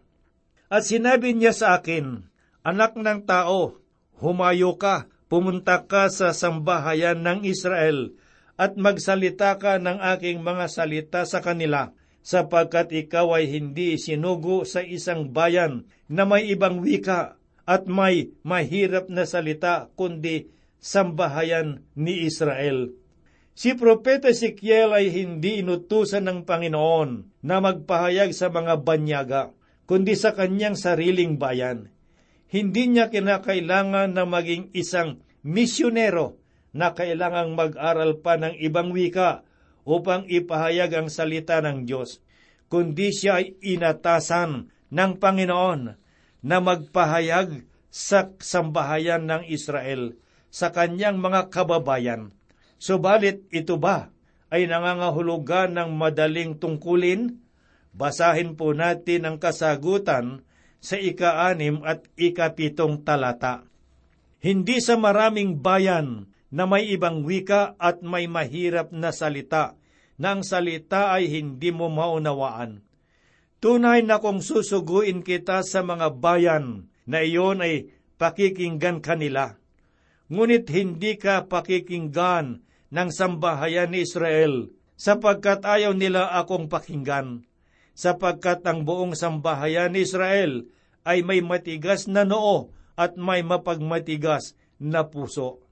At 0.71 0.87
sinabi 0.87 1.35
niya 1.35 1.51
sa 1.51 1.75
akin, 1.75 2.23
Anak 2.63 2.95
ng 2.95 3.27
tao, 3.27 3.83
humayo 4.15 4.79
ka, 4.79 5.11
pumunta 5.27 5.83
ka 5.83 6.07
sa 6.07 6.31
sambahayan 6.31 7.19
ng 7.19 7.43
Israel, 7.43 8.15
at 8.55 8.79
magsalita 8.79 9.59
ka 9.59 9.75
ng 9.75 9.99
aking 10.15 10.39
mga 10.39 10.71
salita 10.71 11.27
sa 11.27 11.43
kanila 11.43 11.96
sapagkat 12.27 12.91
ikaw 12.91 13.39
ay 13.39 13.47
hindi 13.47 13.95
sinugo 13.95 14.67
sa 14.67 14.83
isang 14.83 15.31
bayan 15.31 15.87
na 16.11 16.27
may 16.27 16.51
ibang 16.51 16.83
wika 16.83 17.39
at 17.63 17.87
may 17.87 18.35
mahirap 18.43 19.07
na 19.07 19.23
salita 19.23 19.87
kundi 19.95 20.51
sambahayan 20.83 21.87
ni 21.95 22.27
Israel. 22.27 22.91
Si 23.55 23.71
Propeta 23.79 24.27
Ezekiel 24.27 24.91
ay 24.91 25.07
hindi 25.07 25.63
inutusan 25.63 26.27
ng 26.27 26.39
Panginoon 26.43 27.39
na 27.47 27.63
magpahayag 27.63 28.35
sa 28.35 28.51
mga 28.51 28.83
banyaga, 28.83 29.55
kundi 29.87 30.19
sa 30.19 30.35
kanyang 30.35 30.75
sariling 30.75 31.39
bayan. 31.39 31.95
Hindi 32.51 32.91
niya 32.91 33.07
kinakailangan 33.07 34.11
na 34.11 34.27
maging 34.27 34.75
isang 34.75 35.23
misyonero 35.47 36.35
na 36.75 36.91
kailangang 36.91 37.55
mag-aral 37.55 38.19
pa 38.19 38.35
ng 38.35 38.59
ibang 38.59 38.91
wika 38.91 39.46
upang 39.87 40.27
ipahayag 40.27 40.91
ang 40.99 41.07
salita 41.07 41.63
ng 41.63 41.87
Diyos, 41.87 42.19
kundi 42.67 43.15
siya 43.15 43.39
ay 43.39 43.55
inatasan 43.63 44.67
ng 44.91 45.11
Panginoon 45.15 45.95
na 46.43 46.57
magpahayag 46.59 47.63
sa 47.87 48.27
sambahayan 48.35 49.23
ng 49.23 49.47
Israel 49.47 50.19
sa 50.51 50.75
kanyang 50.75 51.23
mga 51.23 51.47
kababayan. 51.47 52.35
Subalit 52.77 53.47
ito 53.49 53.79
ba 53.79 54.11
ay 54.51 54.67
nangangahulugan 54.67 55.79
ng 55.79 55.95
madaling 55.95 56.59
tungkulin? 56.59 57.39
Basahin 57.95 58.53
po 58.53 58.75
natin 58.75 59.25
ang 59.25 59.37
kasagutan 59.41 60.45
sa 60.77 60.99
ika-anim 60.99 61.81
at 61.81 62.05
ikapitong 62.13 63.01
talata. 63.01 63.65
Hindi 64.37 64.77
sa 64.77 64.93
maraming 64.99 65.57
bayan 65.57 66.29
na 66.53 66.63
may 66.63 66.87
ibang 66.91 67.27
wika 67.27 67.75
at 67.75 67.99
may 68.03 68.25
mahirap 68.25 68.95
na 68.95 69.11
salita, 69.11 69.75
na 70.17 70.33
ang 70.33 70.41
salita 70.41 71.13
ay 71.13 71.29
hindi 71.29 71.69
mo 71.69 71.91
maunawaan. 71.91 72.81
Tunay 73.57 74.05
na 74.05 74.21
kung 74.21 74.39
susuguin 74.39 75.25
kita 75.25 75.65
sa 75.65 75.81
mga 75.81 76.13
bayan 76.17 76.89
na 77.09 77.25
iyon 77.25 77.65
ay 77.65 77.89
pakikinggan 78.21 79.01
kanila. 79.01 79.57
Ngunit 80.29 80.69
hindi 80.69 81.17
ka 81.17 81.49
pakikinggan 81.49 82.61
ng 82.93 83.09
sambahayan 83.09 83.93
ni 83.93 84.05
Israel 84.05 84.69
sapagkat 84.97 85.63
ayaw 85.63 85.93
nila 85.93 86.33
akong 86.37 86.67
pakinggan. 86.67 87.45
Sapagkat 87.97 88.61
ang 88.69 88.85
buong 88.85 89.17
sambahayan 89.17 89.93
ni 89.93 90.05
Israel 90.05 90.69
ay 91.01 91.25
may 91.25 91.41
matigas 91.41 92.05
na 92.05 92.27
noo 92.27 92.69
at 92.93 93.17
may 93.17 93.41
mapagmatigas 93.41 94.53
na 94.77 95.05
puso. 95.09 95.66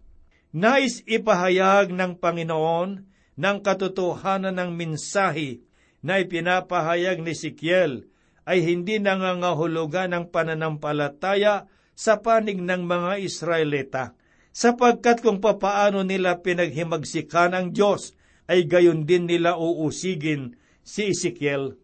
Nais 0.56 1.04
ipahayag 1.04 1.92
ng 1.92 2.16
Panginoon 2.16 3.04
ng 3.36 3.58
katotohanan 3.60 4.56
ng 4.56 4.72
mensahe 4.72 5.60
na 6.00 6.24
ipinapahayag 6.24 7.20
ni 7.20 7.36
Sikiel 7.36 8.08
ay 8.48 8.64
hindi 8.64 9.04
nangangahulugan 9.04 10.16
ng 10.16 10.32
pananampalataya 10.32 11.68
sa 11.92 12.24
panig 12.24 12.64
ng 12.64 12.88
mga 12.88 13.20
Israelita, 13.20 14.16
sapagkat 14.56 15.20
kung 15.20 15.44
papaano 15.44 16.08
nila 16.08 16.40
pinaghimagsikan 16.40 17.52
ang 17.52 17.76
Diyos, 17.76 18.16
ay 18.48 18.64
gayon 18.64 19.04
din 19.04 19.28
nila 19.28 19.60
uusigin 19.60 20.56
si 20.88 21.12
Ezekiel. 21.12 21.76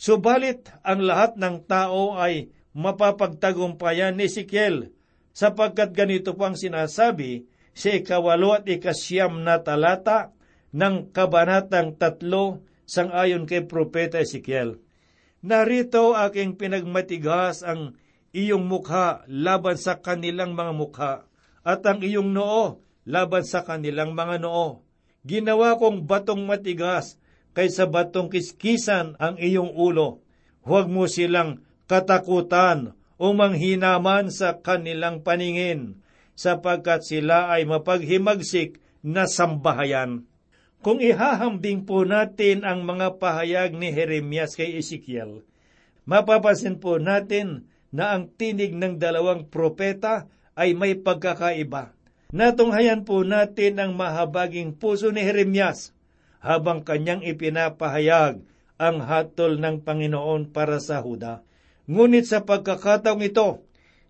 Subalit, 0.00 0.72
ang 0.80 1.04
lahat 1.04 1.36
ng 1.36 1.68
tao 1.68 2.16
ay 2.16 2.48
mapapagtagumpayan 2.72 4.16
ni 4.16 4.32
Ezekiel, 4.32 4.96
sapagkat 5.36 5.92
ganito 5.92 6.32
pang 6.32 6.56
sinasabi 6.56 7.52
sa 7.74 7.90
ikawalo 7.90 8.54
at 8.54 8.64
ikasyam 8.70 9.42
na 9.42 9.58
talata 9.60 10.30
ng 10.70 11.10
kabanatang 11.10 11.98
tatlo 11.98 12.62
sang 12.86 13.10
ayon 13.10 13.44
kay 13.44 13.66
Propeta 13.66 14.22
Ezekiel. 14.22 14.78
Narito 15.44 16.16
aking 16.16 16.56
pinagmatigas 16.56 17.60
ang 17.66 17.98
iyong 18.32 18.64
mukha 18.64 19.26
laban 19.28 19.76
sa 19.76 20.00
kanilang 20.00 20.56
mga 20.56 20.72
mukha 20.72 21.12
at 21.66 21.84
ang 21.84 22.00
iyong 22.00 22.32
noo 22.32 22.80
laban 23.04 23.44
sa 23.44 23.66
kanilang 23.66 24.16
mga 24.16 24.40
noo. 24.40 24.80
Ginawa 25.24 25.76
kong 25.76 26.08
batong 26.08 26.44
matigas 26.44 27.20
kaysa 27.52 27.88
batong 27.88 28.28
kiskisan 28.32 29.16
ang 29.20 29.36
iyong 29.36 29.72
ulo. 29.72 30.24
Huwag 30.64 30.88
mo 30.88 31.04
silang 31.08 31.64
katakutan 31.88 32.96
o 33.20 33.32
manghinaman 33.36 34.32
sa 34.32 34.60
kanilang 34.60 35.20
paningin 35.20 36.03
sapagkat 36.34 37.06
sila 37.06 37.50
ay 37.50 37.66
mapaghimagsik 37.66 38.82
na 39.02 39.26
sambahayan. 39.26 40.26
Kung 40.84 41.00
ihahambing 41.00 41.88
po 41.88 42.04
natin 42.04 42.60
ang 42.62 42.84
mga 42.84 43.16
pahayag 43.16 43.72
ni 43.72 43.88
Jeremias 43.88 44.52
kay 44.52 44.76
Ezekiel, 44.76 45.40
mapapansin 46.04 46.76
po 46.76 47.00
natin 47.00 47.72
na 47.88 48.12
ang 48.12 48.28
tinig 48.28 48.76
ng 48.76 49.00
dalawang 49.00 49.48
propeta 49.48 50.28
ay 50.52 50.76
may 50.76 50.92
pagkakaiba. 50.98 51.96
Natunghayan 52.34 53.06
po 53.06 53.22
natin 53.22 53.78
ang 53.78 53.94
mahabaging 53.94 54.74
puso 54.74 55.14
ni 55.14 55.22
Jeremias 55.22 55.94
habang 56.42 56.84
kanyang 56.84 57.22
ipinapahayag 57.22 58.42
ang 58.76 58.96
hatol 59.06 59.56
ng 59.56 59.86
Panginoon 59.86 60.50
para 60.50 60.82
sa 60.82 61.00
Huda. 61.00 61.46
Ngunit 61.86 62.26
sa 62.26 62.42
pagkakataong 62.42 63.22
ito, 63.22 63.62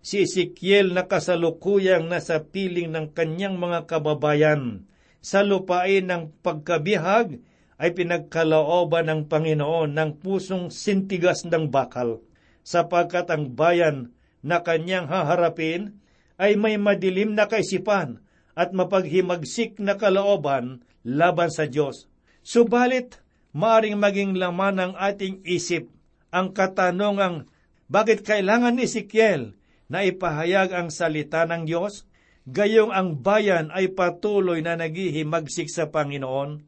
si 0.05 0.21
Ezekiel 0.21 0.93
na 0.93 1.09
kasalukuyang 1.09 2.05
nasa 2.05 2.37
piling 2.37 2.93
ng 2.93 3.17
kanyang 3.17 3.57
mga 3.57 3.89
kababayan 3.89 4.85
sa 5.17 5.41
lupain 5.41 6.05
ng 6.05 6.29
pagkabihag 6.45 7.41
ay 7.81 7.89
pinagkalooban 7.97 9.09
ng 9.09 9.21
Panginoon 9.25 9.97
ng 9.97 10.21
pusong 10.21 10.69
sintigas 10.69 11.41
ng 11.49 11.73
bakal, 11.73 12.21
sapagkat 12.61 13.33
ang 13.33 13.57
bayan 13.57 14.13
na 14.45 14.61
kanyang 14.61 15.09
haharapin 15.09 15.97
ay 16.37 16.53
may 16.53 16.77
madilim 16.77 17.33
na 17.33 17.49
kaisipan 17.49 18.21
at 18.53 18.77
mapaghimagsik 18.77 19.81
na 19.81 19.97
kalooban 19.97 20.85
laban 21.01 21.49
sa 21.49 21.65
Diyos. 21.65 22.05
Subalit, 22.45 23.25
maaring 23.57 23.97
maging 23.97 24.37
laman 24.37 24.77
ng 24.77 24.93
ating 25.01 25.41
isip 25.49 25.89
ang 26.29 26.53
katanungang 26.53 27.49
bakit 27.89 28.21
kailangan 28.21 28.77
ni 28.77 28.85
Ezekiel 28.85 29.57
na 29.89 30.05
ipahayag 30.05 30.73
ang 30.73 30.89
salita 30.89 31.45
ng 31.45 31.65
Diyos, 31.69 32.05
gayong 32.49 32.93
ang 32.93 33.21
bayan 33.21 33.69
ay 33.73 33.93
patuloy 33.93 34.61
na 34.61 34.77
naghihimagsik 34.77 35.69
sa 35.69 35.89
Panginoon. 35.89 36.61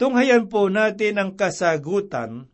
Tunghayan 0.00 0.48
po 0.48 0.72
natin 0.72 1.20
ang 1.20 1.30
kasagutan 1.36 2.48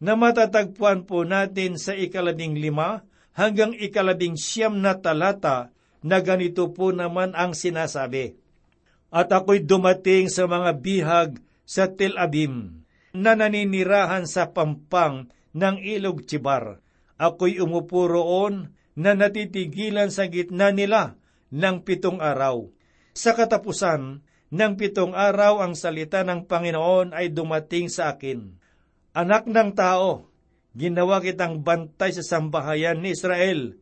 na 0.00 0.16
matatagpuan 0.16 1.08
po 1.08 1.24
natin 1.24 1.80
sa 1.80 1.96
ikalabing 1.96 2.56
lima 2.56 3.04
hanggang 3.36 3.72
ikalabing 3.72 4.36
siyam 4.36 4.80
na 4.80 4.96
talata 4.98 5.72
na 6.00 6.18
ganito 6.20 6.72
po 6.72 6.92
naman 6.92 7.36
ang 7.36 7.52
sinasabi. 7.52 8.36
At 9.10 9.28
ako'y 9.32 9.66
dumating 9.66 10.30
sa 10.32 10.46
mga 10.46 10.70
bihag 10.80 11.30
sa 11.66 11.90
Tel 11.90 12.16
Abim 12.16 12.86
na 13.10 13.34
naninirahan 13.34 14.24
sa 14.24 14.54
pampang 14.54 15.28
ng 15.50 15.76
ilog 15.82 16.24
Chibar. 16.24 16.78
Ako'y 17.20 17.58
umupo 17.60 18.06
roon 18.06 18.72
na 19.00 19.16
natitigilan 19.16 20.12
sa 20.12 20.28
gitna 20.28 20.76
nila 20.76 21.16
ng 21.48 21.80
pitong 21.80 22.20
araw. 22.20 22.68
Sa 23.16 23.32
katapusan 23.32 24.20
ng 24.52 24.72
pitong 24.76 25.16
araw 25.16 25.64
ang 25.64 25.72
salita 25.72 26.20
ng 26.20 26.44
Panginoon 26.44 27.16
ay 27.16 27.32
dumating 27.32 27.88
sa 27.88 28.12
akin. 28.12 28.60
Anak 29.16 29.48
ng 29.48 29.72
tao, 29.72 30.28
ginawa 30.76 31.24
kitang 31.24 31.64
bantay 31.64 32.12
sa 32.12 32.20
sambahayan 32.20 33.00
ni 33.00 33.16
Israel. 33.16 33.80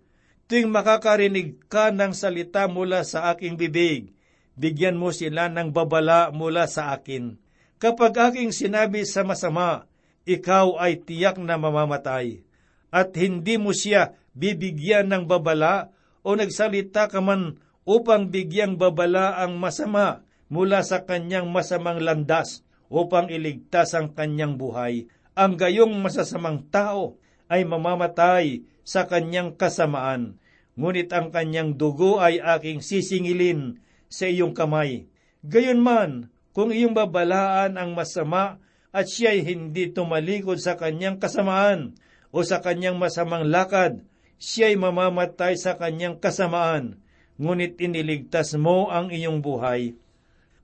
Tuwing 0.49 0.71
makakarinig 0.71 1.67
ka 1.69 1.93
ng 1.93 2.15
salita 2.15 2.71
mula 2.71 3.05
sa 3.05 3.35
aking 3.35 3.59
bibig, 3.59 4.15
bigyan 4.57 4.97
mo 4.97 5.13
sila 5.13 5.51
ng 5.53 5.75
babala 5.75 6.33
mula 6.33 6.65
sa 6.71 6.95
akin. 6.97 7.37
Kapag 7.77 8.33
aking 8.33 8.55
sinabi 8.55 9.05
sa 9.05 9.29
masama, 9.29 9.85
ikaw 10.25 10.81
ay 10.81 11.05
tiyak 11.05 11.37
na 11.37 11.61
mamamatay, 11.61 12.41
at 12.89 13.13
hindi 13.13 13.61
mo 13.61 13.77
siya 13.77 14.17
bibigyan 14.39 15.11
ng 15.11 15.27
babala 15.27 15.91
o 16.23 16.39
nagsalita 16.39 17.11
ka 17.11 17.19
man 17.19 17.59
upang 17.83 18.31
bigyang 18.31 18.79
babala 18.79 19.35
ang 19.43 19.59
masama 19.59 20.23
mula 20.47 20.87
sa 20.87 21.03
kanyang 21.03 21.51
masamang 21.51 21.99
landas 21.99 22.63
upang 22.89 23.29
iligtas 23.29 23.93
ang 23.93 24.15
kanyang 24.17 24.57
buhay. 24.57 25.11
Ang 25.35 25.59
gayong 25.59 25.93
masasamang 25.99 26.67
tao 26.73 27.21
ay 27.51 27.65
mamamatay 27.65 28.65
sa 28.83 29.05
kanyang 29.05 29.55
kasamaan, 29.55 30.41
ngunit 30.75 31.13
ang 31.13 31.29
kanyang 31.29 31.77
dugo 31.77 32.19
ay 32.19 32.41
aking 32.41 32.81
sisingilin 32.81 33.81
sa 34.09 34.25
iyong 34.25 34.57
kamay. 34.57 35.07
Gayon 35.45 35.81
man, 35.85 36.33
kung 36.57 36.73
iyong 36.73 36.97
babalaan 36.97 37.77
ang 37.77 37.93
masama 37.93 38.59
at 38.91 39.07
siya'y 39.07 39.45
hindi 39.45 39.93
tumalikod 39.93 40.59
sa 40.59 40.75
kanyang 40.81 41.21
kasamaan 41.21 41.95
o 42.33 42.41
sa 42.43 42.65
kanyang 42.65 42.97
masamang 42.97 43.47
lakad, 43.47 44.03
siya'y 44.39 44.79
mamamatay 44.79 45.59
sa 45.59 45.75
kanyang 45.75 46.19
kasamaan, 46.23 46.99
ngunit 47.39 47.79
iniligtas 47.79 48.55
mo 48.59 48.91
ang 48.91 49.11
iyong 49.11 49.43
buhay. 49.43 49.95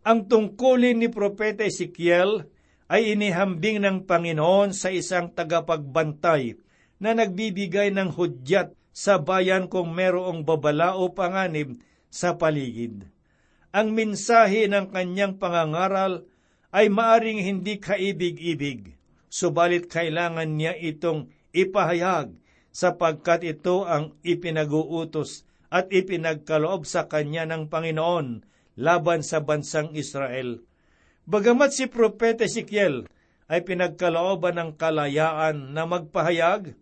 Ang 0.06 0.26
tungkulin 0.30 1.02
ni 1.02 1.08
Propeta 1.10 1.66
Ezekiel 1.66 2.46
ay 2.86 3.16
inihambing 3.18 3.82
ng 3.82 4.06
Panginoon 4.06 4.70
sa 4.74 4.92
isang 4.94 5.32
tagapagbantay 5.32 6.58
na 7.02 7.16
nagbibigay 7.16 7.90
ng 7.90 8.14
hudyat 8.14 8.76
sa 8.94 9.18
bayan 9.18 9.66
kung 9.66 9.90
merong 9.90 10.46
babala 10.46 10.94
o 10.94 11.10
panganib 11.10 11.80
sa 12.12 12.38
paligid. 12.38 13.10
Ang 13.74 13.90
mensahe 13.90 14.70
ng 14.70 14.86
kanyang 14.94 15.34
pangangaral 15.34 16.22
ay 16.70 16.86
maaring 16.86 17.42
hindi 17.42 17.82
kaibig-ibig, 17.82 18.94
subalit 19.26 19.90
kailangan 19.90 20.46
niya 20.54 20.78
itong 20.78 21.26
ipahayag 21.50 22.38
sapagkat 22.74 23.46
ito 23.46 23.86
ang 23.86 24.18
ipinag-uutos 24.26 25.46
at 25.70 25.86
ipinagkaloob 25.94 26.82
sa 26.82 27.06
kanya 27.06 27.46
ng 27.46 27.70
Panginoon 27.70 28.42
laban 28.74 29.22
sa 29.22 29.38
bansang 29.38 29.94
Israel. 29.94 30.58
Bagamat 31.24 31.70
si 31.70 31.86
Propeta 31.86 32.44
Ezekiel 32.44 33.06
ay 33.46 33.62
pinagkalooban 33.62 34.58
ng 34.58 34.70
kalayaan 34.74 35.70
na 35.70 35.86
magpahayag, 35.86 36.74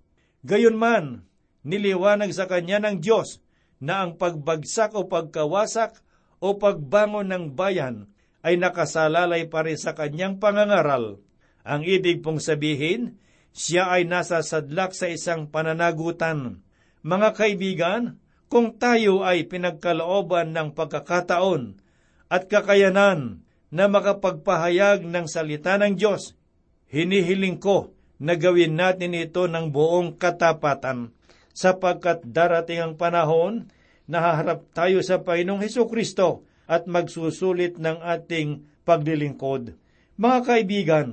gayon 0.42 0.80
man, 0.80 1.28
niliwanag 1.62 2.32
sa 2.32 2.48
kanya 2.48 2.80
ng 2.82 3.04
Diyos 3.04 3.44
na 3.78 4.02
ang 4.02 4.16
pagbagsak 4.16 4.96
o 4.96 5.06
pagkawasak 5.06 6.00
o 6.42 6.56
pagbangon 6.56 7.30
ng 7.30 7.44
bayan 7.54 8.08
ay 8.42 8.58
nakasalalay 8.58 9.46
pa 9.46 9.62
rin 9.62 9.78
sa 9.78 9.94
kanyang 9.94 10.42
pangangaral. 10.42 11.22
Ang 11.62 11.86
ibig 11.86 12.26
pong 12.26 12.42
sabihin, 12.42 13.22
siya 13.52 13.92
ay 13.92 14.08
nasa 14.08 14.40
sadlak 14.40 14.96
sa 14.96 15.08
isang 15.08 15.48
pananagutan. 15.48 16.64
Mga 17.04 17.28
kaibigan, 17.36 18.02
kung 18.52 18.76
tayo 18.76 19.24
ay 19.24 19.48
pinagkalooban 19.48 20.52
ng 20.52 20.76
pagkakataon 20.76 21.80
at 22.28 22.48
kakayanan 22.48 23.40
na 23.72 23.88
makapagpahayag 23.88 25.08
ng 25.08 25.24
salita 25.24 25.80
ng 25.80 25.96
Diyos, 25.96 26.36
hinihiling 26.92 27.56
ko 27.56 27.96
na 28.20 28.36
gawin 28.36 28.76
natin 28.76 29.16
ito 29.16 29.48
ng 29.48 29.72
buong 29.72 30.20
katapatan, 30.20 31.16
sapagkat 31.56 32.24
darating 32.28 32.80
ang 32.80 32.94
panahon 32.96 33.72
na 34.04 34.20
haharap 34.20 34.68
tayo 34.76 35.00
sa 35.00 35.20
Panginoong 35.20 35.64
Heso 35.64 35.88
Kristo 35.88 36.44
at 36.68 36.84
magsusulit 36.84 37.80
ng 37.80 38.00
ating 38.04 38.64
paglilingkod. 38.84 39.76
Mga 40.20 40.38
kaibigan, 40.44 41.08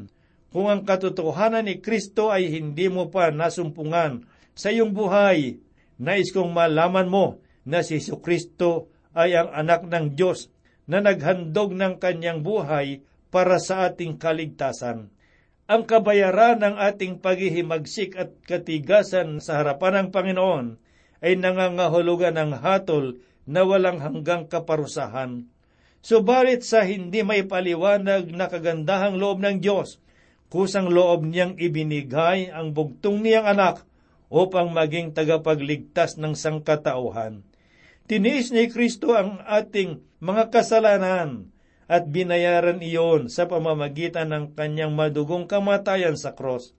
kung 0.50 0.68
ang 0.70 0.82
katotohanan 0.86 1.70
ni 1.70 1.82
Kristo 1.82 2.34
ay 2.34 2.50
hindi 2.50 2.90
mo 2.90 3.14
pa 3.14 3.30
nasumpungan 3.30 4.26
sa 4.58 4.74
iyong 4.74 4.92
buhay, 4.92 5.62
nais 6.02 6.34
kong 6.34 6.52
malaman 6.52 7.08
mo 7.08 7.42
na 7.64 7.86
si 7.86 8.02
Kristo 8.02 8.90
ay 9.14 9.38
ang 9.38 9.54
anak 9.54 9.86
ng 9.86 10.18
Diyos 10.18 10.50
na 10.90 11.00
naghandog 11.00 11.78
ng 11.78 12.02
kanyang 12.02 12.42
buhay 12.42 13.06
para 13.30 13.62
sa 13.62 13.90
ating 13.90 14.18
kaligtasan 14.18 15.14
ang 15.70 15.86
kabayaran 15.86 16.58
ng 16.66 16.76
ating 16.82 17.22
paghihimagsik 17.22 18.18
at 18.18 18.34
katigasan 18.42 19.38
sa 19.38 19.62
harapan 19.62 20.02
ng 20.02 20.08
Panginoon 20.10 20.66
ay 21.22 21.38
nangangahulugan 21.38 22.42
ng 22.42 22.58
hatol 22.58 23.22
na 23.46 23.62
walang 23.62 24.02
hanggang 24.02 24.50
kaparusahan. 24.50 25.46
Subalit 26.02 26.66
sa 26.66 26.82
hindi 26.82 27.22
may 27.22 27.46
paliwanag 27.46 28.34
na 28.34 28.50
kagandahang 28.50 29.22
loob 29.22 29.46
ng 29.46 29.62
Diyos, 29.62 30.02
kusang 30.50 30.90
loob 30.90 31.26
niyang 31.26 31.56
ibinigay 31.56 32.50
ang 32.50 32.74
bugtong 32.74 33.22
niyang 33.22 33.46
anak 33.46 33.86
upang 34.30 34.70
maging 34.74 35.14
tagapagligtas 35.14 36.18
ng 36.22 36.38
sangkatauhan. 36.38 37.42
Tiniis 38.10 38.50
ni 38.50 38.70
Kristo 38.70 39.14
ang 39.14 39.42
ating 39.46 40.02
mga 40.22 40.50
kasalanan 40.50 41.54
at 41.90 42.10
binayaran 42.10 42.82
iyon 42.82 43.30
sa 43.30 43.50
pamamagitan 43.50 44.30
ng 44.30 44.46
kanyang 44.54 44.94
madugong 44.94 45.50
kamatayan 45.50 46.18
sa 46.18 46.34
cross. 46.38 46.74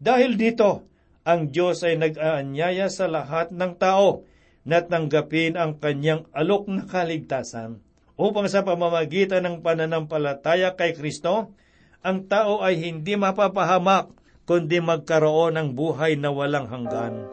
Dahil 0.00 0.36
dito, 0.36 0.88
ang 1.24 1.48
Diyos 1.48 1.80
ay 1.84 1.96
nag-aanyaya 1.96 2.92
sa 2.92 3.08
lahat 3.08 3.52
ng 3.52 3.80
tao 3.80 4.28
na 4.64 4.84
tanggapin 4.84 5.56
ang 5.56 5.80
kanyang 5.80 6.28
alok 6.32 6.68
na 6.68 6.84
kaligtasan 6.84 7.80
upang 8.16 8.48
sa 8.48 8.64
pamamagitan 8.64 9.44
ng 9.44 9.56
pananampalataya 9.64 10.76
kay 10.76 10.92
Kristo, 10.92 11.56
ang 12.04 12.28
tao 12.28 12.60
ay 12.60 12.76
hindi 12.76 13.16
mapapahamak 13.16 14.12
kundi 14.44 14.76
magkaroon 14.76 15.56
ng 15.56 15.68
buhay 15.72 16.20
na 16.20 16.28
walang 16.28 16.68
hanggan. 16.68 17.24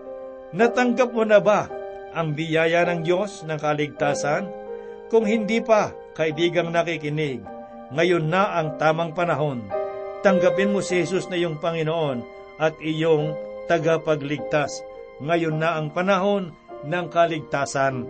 Natanggap 0.55 1.11
mo 1.11 1.27
na 1.27 1.43
ba 1.43 1.67
ang 2.15 2.31
biyaya 2.31 2.87
ng 2.87 3.03
Diyos 3.03 3.43
ng 3.43 3.59
kaligtasan? 3.59 4.47
Kung 5.11 5.27
hindi 5.27 5.59
pa, 5.59 5.91
kaibigang 6.15 6.71
nakikinig, 6.71 7.43
ngayon 7.91 8.31
na 8.31 8.55
ang 8.55 8.79
tamang 8.79 9.11
panahon. 9.11 9.67
Tanggapin 10.23 10.71
mo 10.71 10.79
si 10.79 11.03
Jesus 11.03 11.27
na 11.27 11.35
iyong 11.35 11.59
Panginoon 11.59 12.23
at 12.55 12.79
iyong 12.79 13.35
tagapagligtas. 13.67 14.79
Ngayon 15.19 15.59
na 15.59 15.75
ang 15.75 15.91
panahon 15.91 16.55
ng 16.87 17.05
kaligtasan. 17.11 18.07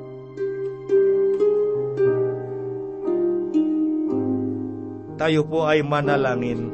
Tayo 5.21 5.45
po 5.45 5.69
ay 5.69 5.85
manalangin. 5.85 6.73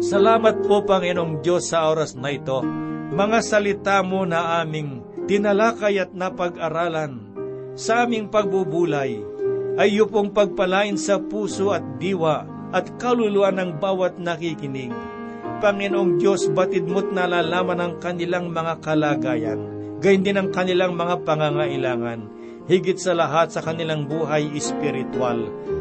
Salamat 0.00 0.64
po, 0.64 0.80
Panginoong 0.88 1.44
Diyos, 1.44 1.68
sa 1.68 1.92
oras 1.92 2.16
na 2.16 2.32
ito. 2.32 2.64
Mga 3.12 3.44
salita 3.44 4.00
mo 4.00 4.24
na 4.24 4.64
aming 4.64 5.04
tinalakay 5.28 6.00
at 6.00 6.16
napag-aralan 6.16 7.28
sa 7.76 8.08
aming 8.08 8.32
pagbubulay 8.32 9.20
ay 9.76 10.00
pong 10.08 10.32
pagpalain 10.32 10.96
sa 10.96 11.20
puso 11.20 11.76
at 11.76 11.84
diwa 12.00 12.48
at 12.72 12.88
kaluluwa 12.96 13.52
ng 13.52 13.76
bawat 13.76 14.16
nakikinig. 14.16 14.96
Panginoong 15.60 16.16
Diyos, 16.16 16.48
batid 16.56 16.88
mo't 16.88 17.12
nalalaman 17.12 17.84
ang 17.84 17.94
kanilang 18.00 18.48
mga 18.48 18.80
kalagayan, 18.80 19.60
gayon 20.00 20.24
din 20.24 20.40
ang 20.40 20.48
kanilang 20.48 20.96
mga 20.96 21.20
pangangailangan, 21.20 22.32
higit 22.64 22.96
sa 22.96 23.12
lahat 23.12 23.52
sa 23.52 23.60
kanilang 23.60 24.08
buhay 24.08 24.48
espiritual, 24.56 25.36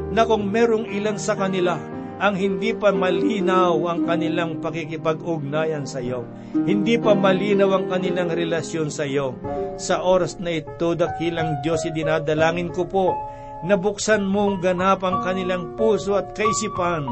na 0.10 0.26
kung 0.26 0.50
merong 0.50 0.89
ilan 0.89 1.17
sa 1.22 1.38
kanila 1.38 1.78
ang 2.19 2.36
hindi 2.36 2.76
pa 2.76 2.91
malinaw 2.91 3.80
ang 3.88 4.04
kanilang 4.04 4.60
pakikipag-ugnayan 4.60 5.88
sa 5.88 6.04
iyo. 6.04 6.28
Hindi 6.52 7.00
pa 7.00 7.15
malinaw 7.15 7.80
ang 7.80 7.86
kanilang 7.88 8.28
relasyon 8.36 8.91
sa 8.91 9.08
iyo. 9.08 9.39
Sa 9.80 10.04
oras 10.04 10.36
na 10.43 10.60
ito, 10.60 11.00
dakilang 11.00 11.63
Diyos, 11.63 11.88
idinadalangin 11.88 12.76
ko 12.76 12.84
po 12.84 13.15
na 13.63 13.80
buksan 13.80 14.28
mong 14.28 14.60
ganap 14.60 15.00
ang 15.08 15.24
kanilang 15.24 15.80
puso 15.80 16.19
at 16.19 16.36
kaisipan. 16.36 17.08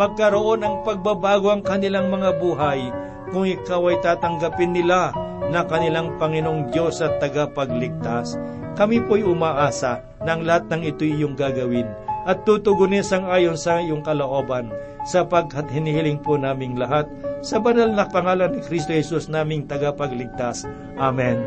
Magkaroon 0.00 0.64
ng 0.64 0.76
pagbabago 0.80 1.52
ang 1.52 1.60
kanilang 1.60 2.08
mga 2.08 2.40
buhay 2.40 2.88
kung 3.28 3.44
ikaw 3.44 3.92
ay 3.92 4.00
tatanggapin 4.00 4.72
nila 4.72 5.12
na 5.52 5.60
kanilang 5.68 6.16
Panginoong 6.16 6.72
Diyos 6.72 7.04
at 7.04 7.20
tagapagligtas. 7.20 8.40
Kami 8.80 9.04
po'y 9.04 9.28
umaasa 9.28 10.00
na 10.24 10.40
lahat 10.40 10.72
ng 10.72 10.82
ito 10.88 11.04
iyong 11.04 11.36
gagawin 11.36 12.07
at 12.28 12.44
tutugunin 12.44 13.00
sang 13.00 13.24
ayon 13.24 13.56
sa 13.56 13.80
iyong 13.80 14.04
kalooban 14.04 14.68
sapagkat 15.08 15.64
hinihiling 15.72 16.20
po 16.20 16.36
naming 16.36 16.76
lahat 16.76 17.08
sa 17.40 17.56
banal 17.56 17.88
na 17.88 18.04
pangalan 18.04 18.52
ni 18.52 18.60
Kristo 18.60 18.92
Jesus 18.92 19.32
naming 19.32 19.64
tagapagligtas. 19.64 20.68
Amen. 21.00 21.40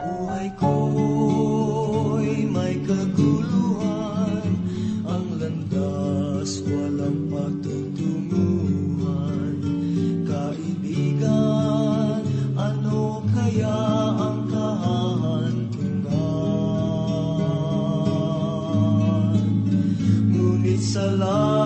Buhay 0.00 0.48
ko'y 0.56 1.07
Salamat 20.98 21.57